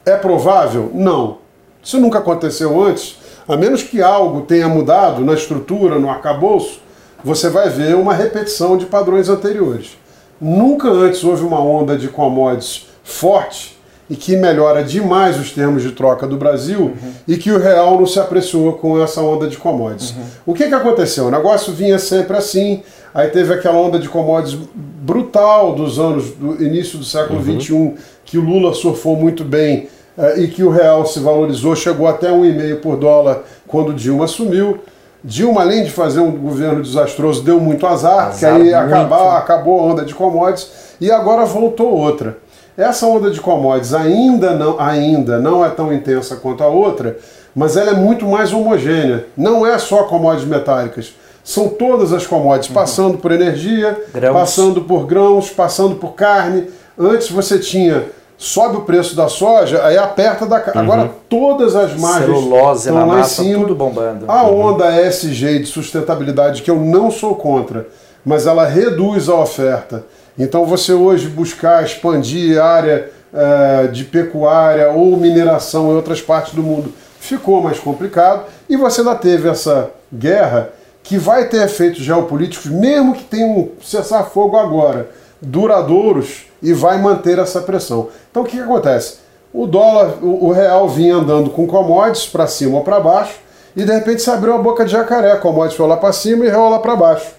[0.03, 0.89] É provável?
[0.93, 1.37] Não.
[1.83, 6.81] Se nunca aconteceu antes, a menos que algo tenha mudado na estrutura, no arcabouço,
[7.23, 9.97] você vai ver uma repetição de padrões anteriores.
[10.41, 13.76] Nunca antes houve uma onda de commodities forte
[14.09, 17.11] e que melhora demais os termos de troca do Brasil uhum.
[17.27, 20.11] e que o real não se apreciou com essa onda de commodities.
[20.11, 20.23] Uhum.
[20.47, 21.25] O que, que aconteceu?
[21.25, 22.83] O negócio vinha sempre assim,
[23.13, 27.95] aí teve aquela onda de commodities brutal dos anos do início do século XXI, uhum.
[28.23, 32.29] que o Lula surfou muito bem eh, e que o real se valorizou, chegou até
[32.29, 34.79] 1,5 por dólar quando Dilma assumiu.
[35.23, 39.79] Dilma, além de fazer um governo desastroso, deu muito azar, azar que aí acabou, acabou
[39.79, 42.37] a onda de commodities e agora voltou outra.
[42.77, 47.17] Essa onda de commodities ainda não, ainda não é tão intensa quanto a outra,
[47.55, 49.25] mas ela é muito mais homogênea.
[49.35, 52.75] Não é só commodities metálicas, são todas as commodities, uhum.
[52.75, 54.33] passando por energia, grãos.
[54.33, 56.69] passando por grãos, passando por carne.
[56.99, 58.05] Antes você tinha
[58.37, 60.57] sobe o preço da soja, aí aperta da.
[60.57, 60.63] Uhum.
[60.75, 63.61] Agora todas as margens Celulose estão lá em cima.
[63.61, 64.25] Tudo bombando.
[64.27, 64.73] A uhum.
[64.73, 67.87] onda SG de sustentabilidade, que eu não sou contra,
[68.23, 70.03] mas ela reduz a oferta.
[70.37, 76.61] Então você hoje buscar expandir área uh, de pecuária ou mineração em outras partes do
[76.61, 78.45] mundo ficou mais complicado.
[78.69, 80.69] E você ainda teve essa guerra
[81.03, 85.09] que vai ter efeitos geopolíticos, mesmo que tenha um cessar-fogo agora,
[85.41, 88.09] duradouros e vai manter essa pressão.
[88.29, 89.19] Então o que, que acontece?
[89.53, 93.35] O dólar, o, o, real vinha andando com commodities para cima ou para baixo
[93.75, 96.49] e de repente se abriu a boca de jacaré, commodities foi lá para cima e
[96.49, 97.31] real para baixo.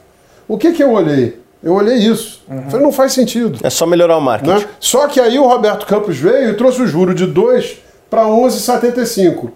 [0.46, 1.38] O que, que eu olhei?
[1.62, 2.42] Eu olhei isso.
[2.48, 2.70] Uhum.
[2.70, 3.58] Falei, não faz sentido.
[3.62, 4.64] É só melhorar o marketing.
[4.64, 4.68] Né?
[4.78, 7.78] Só que aí o Roberto Campos veio e trouxe o juro de 2
[8.08, 9.50] para 11,75.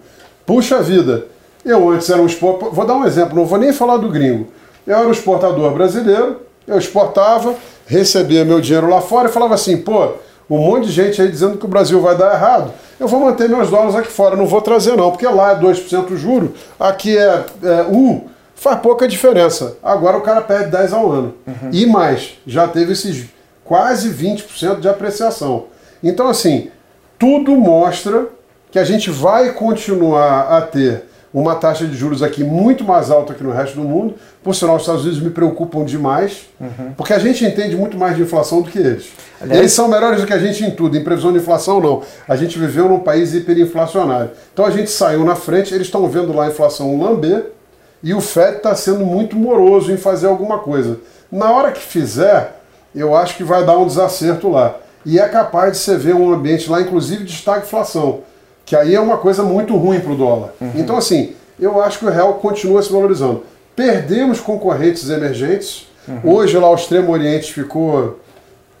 [0.45, 1.25] Puxa vida.
[1.63, 2.73] Eu antes era um exportador.
[2.73, 4.47] Vou dar um exemplo, não vou nem falar do gringo.
[4.85, 7.55] Eu era um exportador brasileiro, eu exportava,
[7.87, 10.09] recebia meu dinheiro lá fora e falava assim, pô,
[10.49, 13.47] um monte de gente aí dizendo que o Brasil vai dar errado, eu vou manter
[13.47, 17.45] meus dólares aqui fora, não vou trazer não, porque lá é 2% juro, aqui é,
[17.63, 18.21] é 1%,
[18.63, 19.77] faz pouca diferença.
[19.83, 21.33] Agora o cara perde 10 ao ano.
[21.45, 21.69] Uhum.
[21.73, 23.25] E mais, já teve esses
[23.65, 25.65] quase 20% de apreciação.
[26.01, 26.69] Então, assim,
[27.19, 28.27] tudo mostra
[28.71, 31.03] que a gente vai continuar a ter
[31.33, 34.15] uma taxa de juros aqui muito mais alta que no resto do mundo.
[34.41, 36.93] Por sinal, os Estados Unidos me preocupam demais, uhum.
[36.95, 39.09] porque a gente entende muito mais de inflação do que eles.
[39.41, 42.01] Aliás, eles são melhores do que a gente em tudo, em previsão de inflação não.
[42.27, 44.31] A gente viveu num país hiperinflacionário.
[44.53, 47.51] Então a gente saiu na frente, eles estão vendo lá a inflação lamber,
[48.03, 50.99] e o FED está sendo muito moroso em fazer alguma coisa.
[51.31, 52.59] Na hora que fizer,
[52.93, 54.75] eu acho que vai dar um desacerto lá.
[55.05, 58.21] E é capaz de você ver um ambiente lá, inclusive de estagflação
[58.65, 60.53] que aí é uma coisa muito ruim para o dólar.
[60.59, 60.71] Uhum.
[60.75, 63.43] Então, assim, eu acho que o real continua se valorizando.
[63.75, 65.87] Perdemos concorrentes emergentes.
[66.07, 66.33] Uhum.
[66.35, 68.19] Hoje lá o Extremo Oriente ficou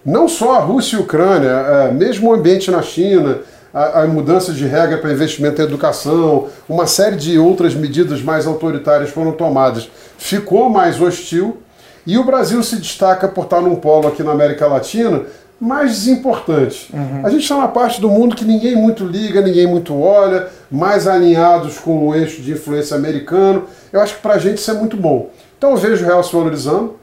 [0.05, 3.39] não só a Rússia e a Ucrânia, é, mesmo o ambiente na China,
[3.73, 8.45] a, a mudança de regra para investimento em educação, uma série de outras medidas mais
[8.45, 11.57] autoritárias foram tomadas, ficou mais hostil.
[12.05, 15.23] E o Brasil se destaca por estar num polo aqui na América Latina
[15.59, 16.93] mais desimportante.
[16.93, 17.25] Uhum.
[17.25, 21.07] A gente está na parte do mundo que ninguém muito liga, ninguém muito olha, mais
[21.07, 23.63] alinhados com o eixo de influência americano.
[23.91, 25.29] Eu acho que para a gente isso é muito bom.
[25.57, 26.97] Então eu vejo o real se valorizando.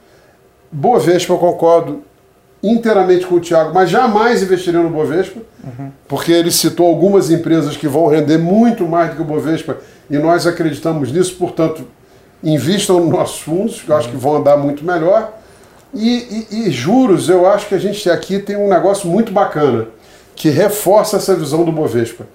[0.70, 2.02] Bovespa, eu concordo
[2.62, 5.90] inteiramente com o Thiago, mas jamais investiria no Bovespa, uhum.
[6.06, 9.78] porque ele citou algumas empresas que vão render muito mais do que o Bovespa
[10.10, 11.86] e nós acreditamos nisso, portanto,
[12.42, 15.32] invistam nos fundos, que eu acho que vão andar muito melhor.
[15.94, 19.88] E, e, e, juros, eu acho que a gente aqui tem um negócio muito bacana,
[20.36, 22.26] que reforça essa visão do Bovespa.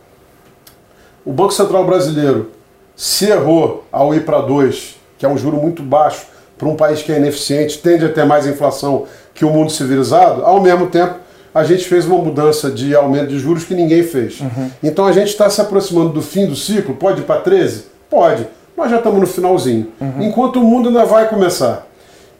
[1.23, 2.51] O Banco Central Brasileiro
[2.95, 6.27] se errou ao ir para 2, que é um juro muito baixo
[6.57, 10.43] para um país que é ineficiente, tende a ter mais inflação que o mundo civilizado,
[10.43, 11.25] ao mesmo tempo
[11.55, 14.41] a gente fez uma mudança de aumento de juros que ninguém fez.
[14.41, 14.69] Uhum.
[14.83, 17.85] Então a gente está se aproximando do fim do ciclo, pode ir para 13?
[18.09, 18.45] Pode.
[18.75, 19.87] Nós já estamos no finalzinho.
[20.01, 20.21] Uhum.
[20.21, 21.87] Enquanto o mundo ainda vai começar.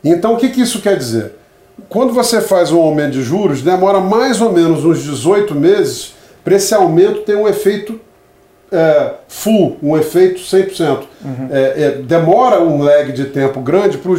[0.04, 1.32] Então o que, que isso quer dizer?
[1.88, 6.14] Quando você faz um aumento de juros, demora mais ou menos uns 18 meses
[6.44, 7.98] para esse aumento ter um efeito
[8.72, 11.04] é, full, um efeito 100%.
[11.24, 11.48] Uhum.
[11.52, 14.12] É, é, demora um lag de tempo grande para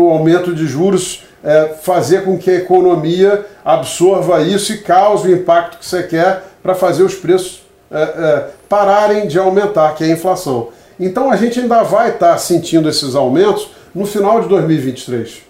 [0.00, 5.36] o aumento de juros é, fazer com que a economia absorva isso e cause o
[5.36, 10.08] impacto que você quer para fazer os preços é, é, pararem de aumentar, que é
[10.08, 10.70] a inflação.
[10.98, 15.42] Então a gente ainda vai estar tá sentindo esses aumentos no final de 2023.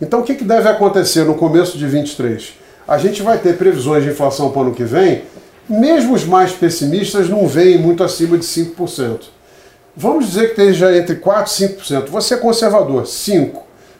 [0.00, 2.54] Então o que, que deve acontecer no começo de 2023?
[2.88, 5.22] A gente vai ter previsões de inflação para o ano que vem,
[5.72, 9.20] mesmo os mais pessimistas não veem muito acima de 5%.
[9.96, 12.08] Vamos dizer que esteja entre 4% e 5%.
[12.08, 13.52] Você é conservador, 5%,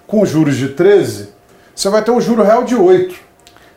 [0.07, 1.29] com juros de 13%,
[1.75, 3.15] você vai ter um juro real de 8.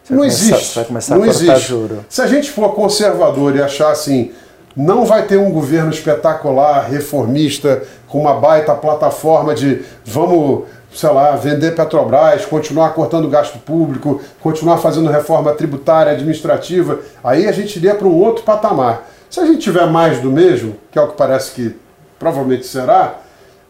[0.03, 0.75] Você não começar, existe.
[0.75, 1.59] Vai começar não a existe.
[1.67, 2.05] juro.
[2.09, 4.31] Se a gente for conservador e achar assim,
[4.75, 10.65] não vai ter um governo espetacular, reformista, com uma baita plataforma de vamos,
[10.95, 17.51] sei lá, vender Petrobras, continuar cortando gasto público, continuar fazendo reforma tributária, administrativa, aí a
[17.51, 19.09] gente iria para um outro patamar.
[19.29, 21.75] Se a gente tiver mais do mesmo, que é o que parece que
[22.17, 23.15] provavelmente será,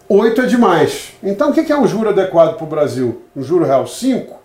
[0.08, 1.14] 8 é demais.
[1.24, 3.24] Então o que é um juro adequado para o Brasil?
[3.36, 4.36] Um juro real 5?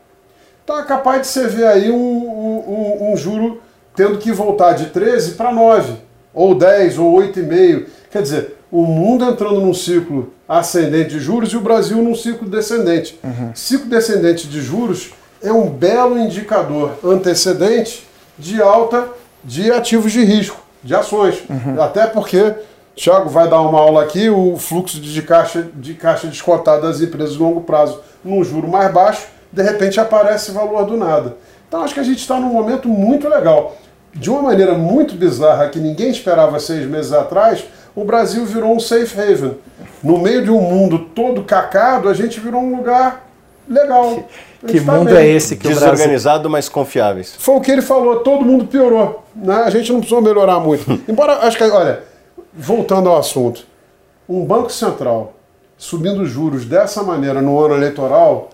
[0.64, 3.60] Então é capaz de você ver aí um, um, um juro
[3.94, 5.94] tendo que voltar de 13 para 9,
[6.32, 7.86] ou 10, ou 8,5.
[8.10, 12.48] Quer dizer, o mundo entrando num ciclo ascendente de juros e o Brasil num ciclo
[12.48, 13.18] descendente.
[13.22, 13.50] Uhum.
[13.54, 15.10] Ciclo descendente de juros
[15.42, 18.06] é um belo indicador antecedente
[18.38, 19.08] de alta
[19.42, 21.42] de ativos de risco, de ações.
[21.48, 21.80] Uhum.
[21.82, 22.54] Até porque
[22.94, 27.34] Tiago vai dar uma aula aqui, o fluxo de caixa, de caixa descontado das empresas
[27.34, 31.36] de longo prazo num juro mais baixo, de repente aparece valor do nada.
[31.66, 33.76] Então acho que a gente está num momento muito legal.
[34.12, 37.64] De uma maneira muito bizarra que ninguém esperava seis meses atrás,
[37.94, 39.58] o Brasil virou um safe haven.
[40.02, 43.26] No meio de um mundo todo cacado, a gente virou um lugar
[43.68, 44.24] legal.
[44.60, 45.16] Que, que tá mundo bem.
[45.16, 46.50] é esse que Desorganizado, Brasil...
[46.50, 47.34] mas confiáveis.
[47.38, 49.24] Foi o que ele falou, todo mundo piorou.
[49.34, 49.62] Né?
[49.64, 51.00] A gente não precisou melhorar muito.
[51.08, 52.02] Embora, acho que, olha,
[52.52, 53.64] voltando ao assunto,
[54.28, 55.34] um Banco Central
[55.78, 58.50] subindo juros dessa maneira no ano eleitoral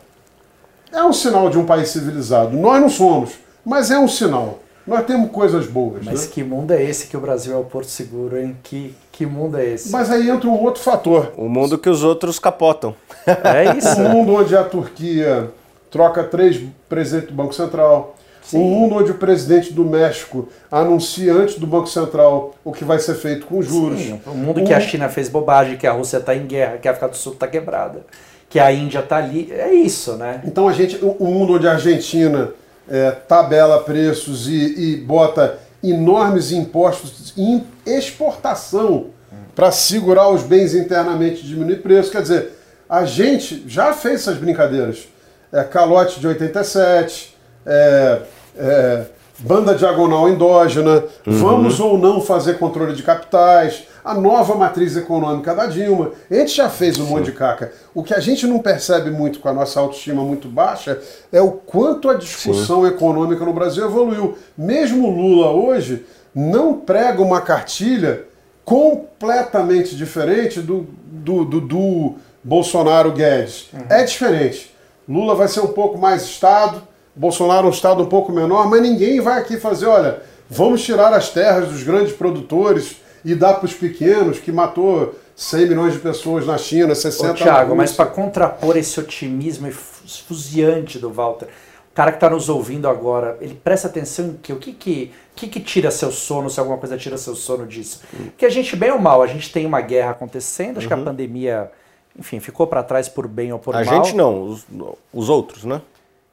[0.93, 2.57] é um sinal de um país civilizado.
[2.57, 3.33] Nós não somos,
[3.65, 4.61] mas é um sinal.
[4.87, 6.05] Nós temos coisas boas.
[6.05, 6.31] Mas né?
[6.33, 8.57] que mundo é esse que o Brasil é o porto seguro, hein?
[8.63, 9.91] Que, que mundo é esse?
[9.91, 11.33] Mas aí entra um outro fator.
[11.39, 12.95] O mundo que os outros capotam.
[13.27, 14.01] É isso.
[14.01, 15.51] um mundo onde a Turquia
[15.91, 18.59] troca três presidentes do Banco Central, Sim.
[18.59, 23.01] Um mundo onde o presidente do México anuncia antes do Banco Central o que vai
[23.01, 23.99] ser feito com juros.
[24.01, 24.65] Sim, um mundo um...
[24.65, 27.17] que a China fez bobagem, que a Rússia está em guerra, que a África do
[27.17, 28.07] Sul está quebrada,
[28.49, 29.51] que a Índia está ali.
[29.51, 30.43] É isso, né?
[30.45, 32.51] Então a gente, um mundo onde a Argentina
[32.89, 39.07] é, tabela preços e, e bota enormes impostos em exportação
[39.55, 42.11] para segurar os bens internamente e diminuir preço.
[42.11, 42.53] Quer dizer,
[42.89, 45.09] a gente já fez essas brincadeiras.
[45.53, 48.21] É, calote de 87, é,
[48.59, 49.05] é,
[49.39, 51.33] banda diagonal endógena, uhum.
[51.33, 56.13] vamos ou não fazer controle de capitais, a nova matriz econômica da Dilma.
[56.31, 57.11] A gente já fez um Sim.
[57.11, 57.73] monte de caca.
[57.93, 61.01] O que a gente não percebe muito com a nossa autoestima muito baixa
[61.33, 62.89] é o quanto a discussão Sim.
[62.89, 64.39] econômica no Brasil evoluiu.
[64.57, 68.27] Mesmo Lula hoje não prega uma cartilha
[68.65, 73.71] completamente diferente do, do, do, do Bolsonaro Guedes.
[73.73, 73.87] Uhum.
[73.89, 74.73] É diferente.
[75.09, 76.81] Lula vai ser um pouco mais Estado,
[77.13, 81.31] Bolsonaro um estado um pouco menor, mas ninguém vai aqui fazer, olha, vamos tirar as
[81.31, 86.47] terras dos grandes produtores e dar para os pequenos, que matou 100 milhões de pessoas
[86.47, 91.47] na China, 60 Ô, Thiago, mas para contrapor esse otimismo esfuziante do Walter,
[91.91, 94.53] o cara que está nos ouvindo agora, ele presta atenção em que?
[94.53, 98.01] O que que, que que tira seu sono, se alguma coisa tira seu sono disso?
[98.15, 98.29] Hum.
[98.39, 100.89] Que a gente, bem ou mal, a gente tem uma guerra acontecendo, acho uhum.
[100.89, 101.05] que a uhum.
[101.05, 101.73] pandemia,
[102.17, 103.93] enfim, ficou para trás por bem ou por a mal.
[103.93, 104.65] A gente não, os,
[105.13, 105.83] os outros, né?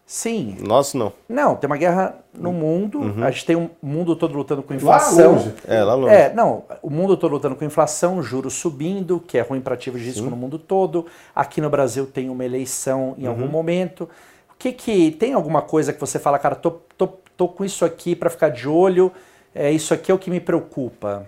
[0.05, 0.57] Sim.
[0.59, 1.13] Nós não.
[1.29, 2.99] Não, tem uma guerra no mundo.
[2.99, 3.23] Uhum.
[3.23, 5.31] A gente tem um mundo todo lutando com inflação.
[5.31, 5.53] Lá longe.
[5.65, 6.13] É, lá longe.
[6.13, 10.01] É, não, o mundo todo lutando com inflação, juros subindo, que é ruim para ativos
[10.01, 10.29] de risco Sim.
[10.29, 11.05] no mundo todo.
[11.33, 13.29] Aqui no Brasil tem uma eleição em uhum.
[13.29, 14.09] algum momento.
[14.51, 17.85] O que que tem alguma coisa que você fala, cara, tô, tô, tô com isso
[17.85, 19.11] aqui para ficar de olho.
[19.55, 21.27] É isso aqui é o que me preocupa.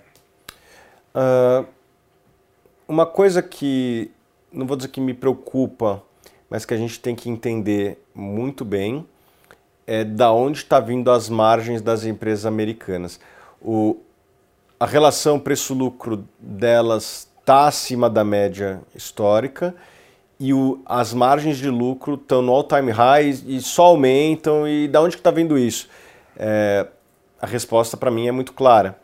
[1.16, 1.66] Uh,
[2.88, 4.12] uma coisa que
[4.52, 6.02] não vou dizer que me preocupa,
[6.56, 9.06] mas que a gente tem que entender muito bem
[9.86, 13.20] é da onde está vindo as margens das empresas americanas.
[13.62, 13.98] O,
[14.80, 19.76] a relação preço-lucro delas está acima da média histórica
[20.40, 24.66] e o, as margens de lucro estão no all-time high e só aumentam.
[24.66, 25.90] E da onde está vindo isso?
[26.38, 26.88] É,
[27.42, 28.98] a resposta para mim é muito clara.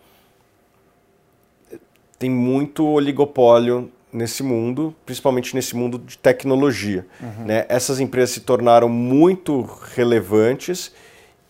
[2.18, 7.06] Tem muito oligopólio nesse mundo, principalmente nesse mundo de tecnologia.
[7.22, 7.46] Uhum.
[7.46, 7.66] Né?
[7.70, 9.62] Essas empresas se tornaram muito
[9.96, 10.92] relevantes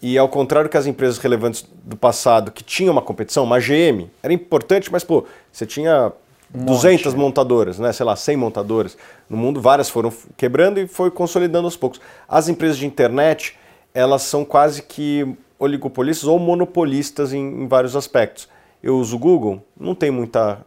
[0.01, 4.09] e ao contrário que as empresas relevantes do passado, que tinham uma competição, uma GM,
[4.23, 6.11] era importante, mas pô, você tinha
[6.53, 7.21] um 200 monte.
[7.21, 7.93] montadoras, né?
[7.93, 8.97] sei lá, 100 montadoras.
[9.29, 12.01] No mundo, várias foram quebrando e foi consolidando aos poucos.
[12.27, 13.57] As empresas de internet,
[13.93, 18.49] elas são quase que oligopolistas ou monopolistas em, em vários aspectos.
[18.81, 20.65] Eu uso o Google, não tem muita,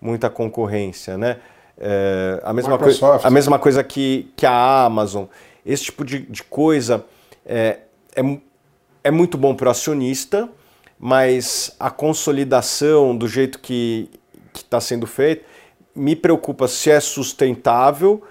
[0.00, 1.38] muita concorrência, né?
[1.78, 5.24] É, a, mesma coisa, a mesma coisa que, que a Amazon.
[5.64, 7.04] Esse tipo de, de coisa
[7.44, 7.80] é,
[8.14, 8.38] é,
[9.04, 10.48] é muito bom para o acionista,
[10.98, 14.08] mas a consolidação do jeito que
[14.54, 15.44] está sendo feito
[15.94, 18.22] me preocupa se é sustentável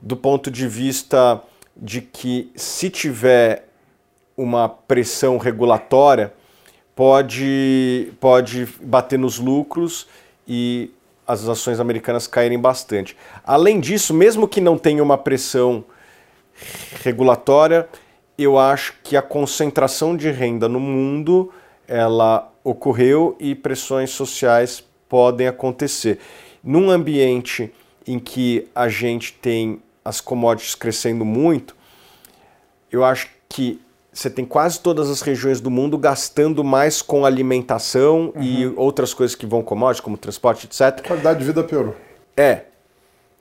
[0.00, 1.42] do ponto de vista
[1.76, 3.68] de que se tiver
[4.36, 6.32] uma pressão regulatória,
[6.94, 10.06] pode, pode bater nos lucros
[10.46, 10.90] e
[11.28, 13.14] as ações americanas caírem bastante.
[13.44, 15.84] Além disso, mesmo que não tenha uma pressão
[17.04, 17.86] regulatória,
[18.38, 21.52] eu acho que a concentração de renda no mundo
[21.86, 26.18] ela ocorreu e pressões sociais podem acontecer.
[26.64, 27.72] Num ambiente
[28.06, 31.76] em que a gente tem as commodities crescendo muito,
[32.90, 33.80] eu acho que
[34.18, 38.42] você tem quase todas as regiões do mundo gastando mais com alimentação uhum.
[38.42, 41.06] e outras coisas que vão commodities, como transporte, etc.
[41.06, 41.94] Qualidade de vida piorou.
[42.36, 42.62] É.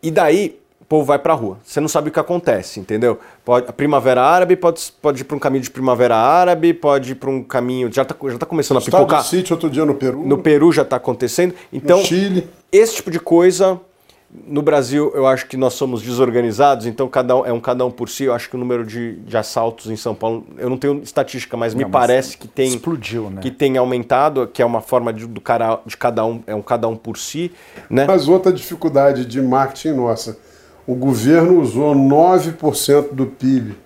[0.04, 1.58] E daí o povo vai para a rua.
[1.64, 3.20] Você não sabe o que acontece, entendeu?
[3.44, 7.16] Pode, a primavera árabe pode, pode ir para um caminho de primavera árabe, pode ir
[7.16, 7.92] para um caminho.
[7.92, 9.24] Já está já tá começando a pipocar.
[9.24, 10.28] City outro dia no Peru.
[10.28, 11.56] No Peru já está acontecendo.
[11.74, 12.48] Então, no Chile.
[12.72, 13.82] Esse tipo de coisa
[14.30, 17.92] no Brasil, eu acho que nós somos desorganizados, então cada um, é um cada um
[17.92, 18.26] por si.
[18.26, 21.56] Eu acho que o número de, de assaltos em São Paulo, eu não tenho estatística,
[21.56, 23.42] mas não, me mas parece que tem explodiu, né?
[23.42, 26.62] que tem aumentado, que é uma forma de, do cara, de cada um, é um
[26.62, 27.54] cada um por si,
[27.90, 28.06] né?
[28.06, 30.38] Mas outra dificuldade de marketing nossa,
[30.86, 33.78] o governo usou 9% do PIB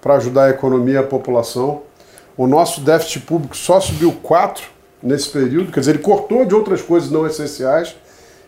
[0.00, 1.82] para ajudar a economia e a população.
[2.36, 4.64] O nosso déficit público só subiu 4
[5.02, 7.96] nesse período, quer dizer, ele cortou de outras coisas não essenciais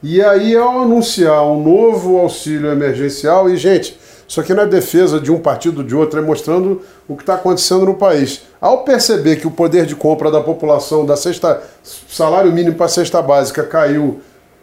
[0.03, 3.97] e aí, ao anunciar um novo auxílio emergencial, e gente,
[4.27, 7.23] isso aqui não é defesa de um partido ou de outro, é mostrando o que
[7.23, 8.43] está acontecendo no país.
[8.61, 11.63] Ao perceber que o poder de compra da população, da sexta,
[12.09, 14.21] salário mínimo para a cesta básica, caiu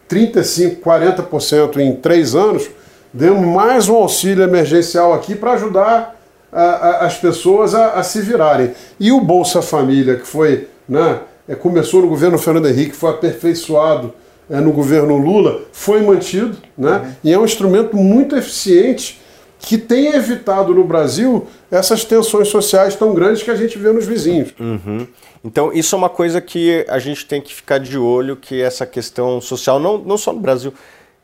[0.10, 2.70] 35%, 40% em três anos,
[3.14, 6.20] demos mais um auxílio emergencial aqui para ajudar
[6.52, 8.72] a, a, as pessoas a, a, se virarem.
[9.00, 14.14] E o Bolsa Família, que foi, né, é, começou no governo Fernando Henrique, foi aperfeiçoado
[14.50, 16.98] no governo Lula foi mantido, né?
[16.98, 17.16] Uhum.
[17.24, 19.22] E é um instrumento muito eficiente
[19.60, 24.08] que tem evitado no Brasil essas tensões sociais tão grandes que a gente vê nos
[24.08, 24.54] vizinhos.
[24.60, 25.06] Uhum.
[25.44, 28.86] Então, isso é uma coisa que a gente tem que ficar de olho, que essa
[28.86, 30.74] questão social, não, não só no Brasil,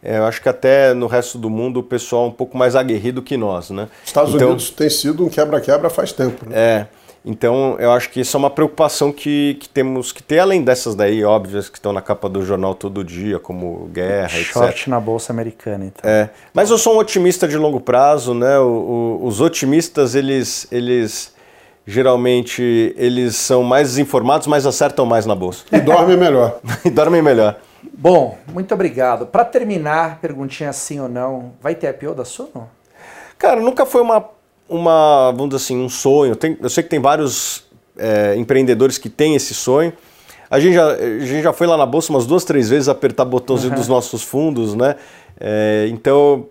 [0.03, 2.75] é, eu acho que até no resto do mundo o pessoal é um pouco mais
[2.75, 3.87] aguerrido que nós, né?
[4.05, 6.47] Estados então, Unidos tem sido um quebra-quebra faz tempo.
[6.47, 6.55] Né?
[6.55, 6.87] É.
[7.25, 10.93] Então, eu acho que isso é uma preocupação que, que temos que ter, além dessas
[10.93, 14.87] daí, óbvias, que estão na capa do jornal todo dia, como guerra, Short etc.
[14.87, 16.07] na Bolsa Americana, então.
[16.07, 18.59] É, mas eu sou um otimista de longo prazo, né?
[18.59, 21.33] O, o, os otimistas, eles, eles
[21.87, 25.65] geralmente eles são mais desinformados, mas acertam mais na Bolsa.
[25.71, 26.59] E dormem melhor.
[26.85, 27.57] e dormem melhor.
[27.97, 29.25] Bom, muito obrigado.
[29.25, 32.69] Para terminar, perguntinha sim ou não, vai ter IPO da Suno?
[33.37, 34.21] Cara, nunca foi uma
[34.67, 36.35] uma, vamos dizer assim, um sonho.
[36.35, 37.63] Tem, eu sei que tem vários
[37.97, 39.93] é, empreendedores que têm esse sonho.
[40.49, 43.25] A gente, já, a gente já foi lá na bolsa umas duas, três vezes apertar
[43.25, 43.79] botãozinho uhum.
[43.79, 44.95] dos nossos fundos, né?
[45.39, 46.47] É, então,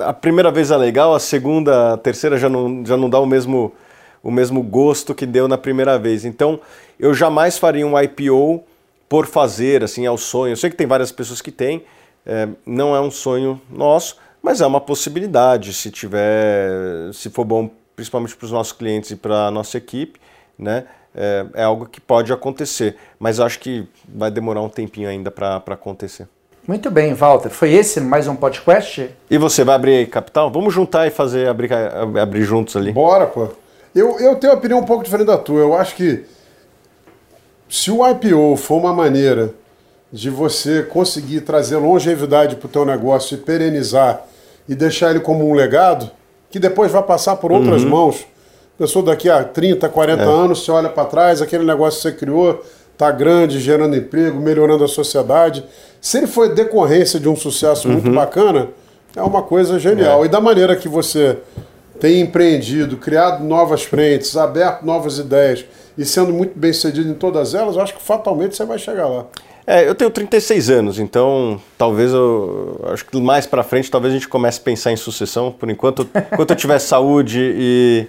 [0.00, 3.26] a primeira vez é legal, a segunda, a terceira já não, já não dá o
[3.26, 3.72] mesmo,
[4.22, 6.24] o mesmo gosto que deu na primeira vez.
[6.24, 6.60] Então,
[6.98, 8.62] eu jamais faria um IPO
[9.08, 10.52] por fazer, assim, é o sonho.
[10.52, 11.84] Eu sei que tem várias pessoas que têm,
[12.24, 14.16] é, não é um sonho nosso,
[14.46, 19.16] mas é uma possibilidade, se tiver, se for bom, principalmente para os nossos clientes e
[19.16, 20.20] para a nossa equipe,
[20.56, 20.84] né?
[21.12, 25.56] É, é, algo que pode acontecer, mas acho que vai demorar um tempinho ainda para
[25.56, 26.28] acontecer.
[26.64, 27.50] Muito bem, Walter.
[27.50, 29.10] Foi esse mais um podcast?
[29.28, 30.48] E você vai abrir capital?
[30.48, 32.92] Vamos juntar e fazer abrir, abrir juntos ali.
[32.92, 33.48] Bora, pô.
[33.92, 35.58] Eu, eu tenho uma opinião um pouco diferente da tua.
[35.58, 36.24] Eu acho que
[37.68, 39.52] se o IPO for uma maneira
[40.12, 44.24] de você conseguir trazer longevidade para o teu negócio e perenizar
[44.68, 46.10] e deixar ele como um legado
[46.50, 47.90] que depois vai passar por outras uhum.
[47.90, 48.26] mãos.
[48.76, 50.26] A pessoa daqui a 30, 40 é.
[50.26, 52.62] anos, você olha para trás, aquele negócio que você criou
[52.92, 55.64] está grande, gerando emprego, melhorando a sociedade.
[56.00, 57.94] Se ele foi decorrência de um sucesso uhum.
[57.94, 58.68] muito bacana,
[59.14, 60.22] é uma coisa genial.
[60.22, 60.26] É.
[60.26, 61.38] E da maneira que você
[61.98, 65.64] tem empreendido, criado novas frentes, aberto novas ideias
[65.96, 69.08] e sendo muito bem sucedido em todas elas, eu acho que fatalmente você vai chegar
[69.08, 69.26] lá.
[69.66, 74.16] É, eu tenho 36 anos, então talvez eu acho que mais para frente talvez a
[74.16, 75.50] gente comece a pensar em sucessão.
[75.50, 78.06] Por enquanto, enquanto eu tiver saúde e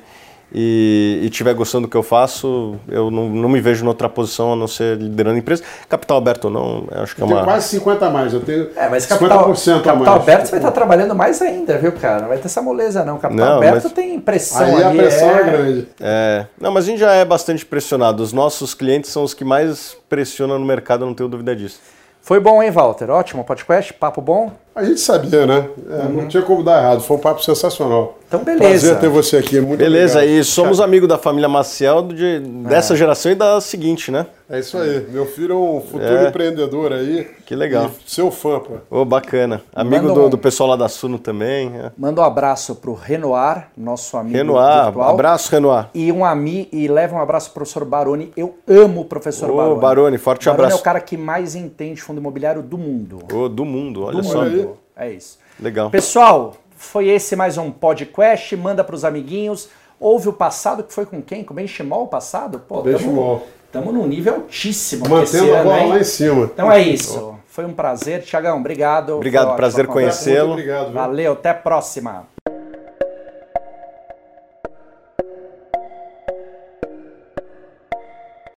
[0.52, 4.54] e estiver gostando do que eu faço, eu não, não me vejo em outra posição
[4.54, 5.64] a não ser liderando a empresa.
[5.90, 7.36] Capital aberto ou não, acho que eu é uma.
[7.36, 10.22] tenho quase 50 a mais, eu tenho é, mas capital, 50% capital a mais.
[10.24, 12.22] aberto você vai estar trabalhando mais ainda, viu, cara?
[12.22, 13.18] Não vai ter essa moleza, não.
[13.18, 14.98] Capital Não, aberto mas- tem pressão Aí a ali.
[14.98, 15.88] pressão é, grande.
[16.00, 18.24] É, não, mas a gente já é bastante pressionado.
[18.24, 21.80] Os nossos clientes são os que mais pressionam no mercado, eu não tenho dúvida disso.
[22.22, 23.10] Foi bom, hein, Walter?
[23.10, 24.52] Ótimo podcast, papo bom.
[24.78, 25.68] A gente sabia, né?
[25.90, 28.14] É, Não tinha como dar errado, foi um papo sensacional.
[28.28, 28.90] Então, beleza.
[28.90, 30.40] Prazer ter você aqui, muito Beleza, obrigado.
[30.42, 34.28] e somos amigos da família Maciel de- dessa geração e da seguinte, né?
[34.50, 36.28] É isso aí, meu filho é um futuro É.
[36.28, 37.26] empreendedor aí.
[37.46, 37.90] Que legal.
[38.06, 38.76] E seu fã, pô.
[38.92, 39.62] Ô, bacana.
[39.74, 41.72] Amigo do, um- do pessoal lá da Suno também.
[41.74, 41.92] é.
[41.98, 45.10] Manda um abraço pro Renoir, nosso amigo Renoir, virtual.
[45.10, 45.88] abraço, Renoir.
[45.96, 48.32] E um ami e leva um abraço pro professor Baroni.
[48.38, 49.80] Eu amo o professor Ô, Baroni.
[49.82, 50.78] Baroni, forte Baroni abraço.
[50.78, 53.20] é o cara que mais entende fundo imobiliário do mundo.
[53.34, 54.44] Ô, do mundo, olha do só.
[54.44, 54.67] mundo.
[54.98, 55.38] É isso.
[55.60, 55.90] Legal.
[55.92, 58.56] Pessoal, foi esse mais um podcast.
[58.56, 59.70] Manda pros amiguinhos.
[60.00, 61.44] Houve o passado, que foi com quem?
[61.44, 62.60] Com o Benchimol o passado?
[62.60, 63.48] Pô, Benchimol.
[63.66, 66.46] Estamos num nível altíssimo Mantendo a bola lá em cima.
[66.46, 67.36] Então é isso.
[67.48, 68.24] Foi um prazer.
[68.24, 69.16] Tiagão, obrigado.
[69.16, 70.50] Obrigado, Foi prazer conhecê-lo.
[70.50, 70.86] Muito obrigado.
[70.86, 70.94] viu?
[70.94, 72.28] Valeu, até a próxima.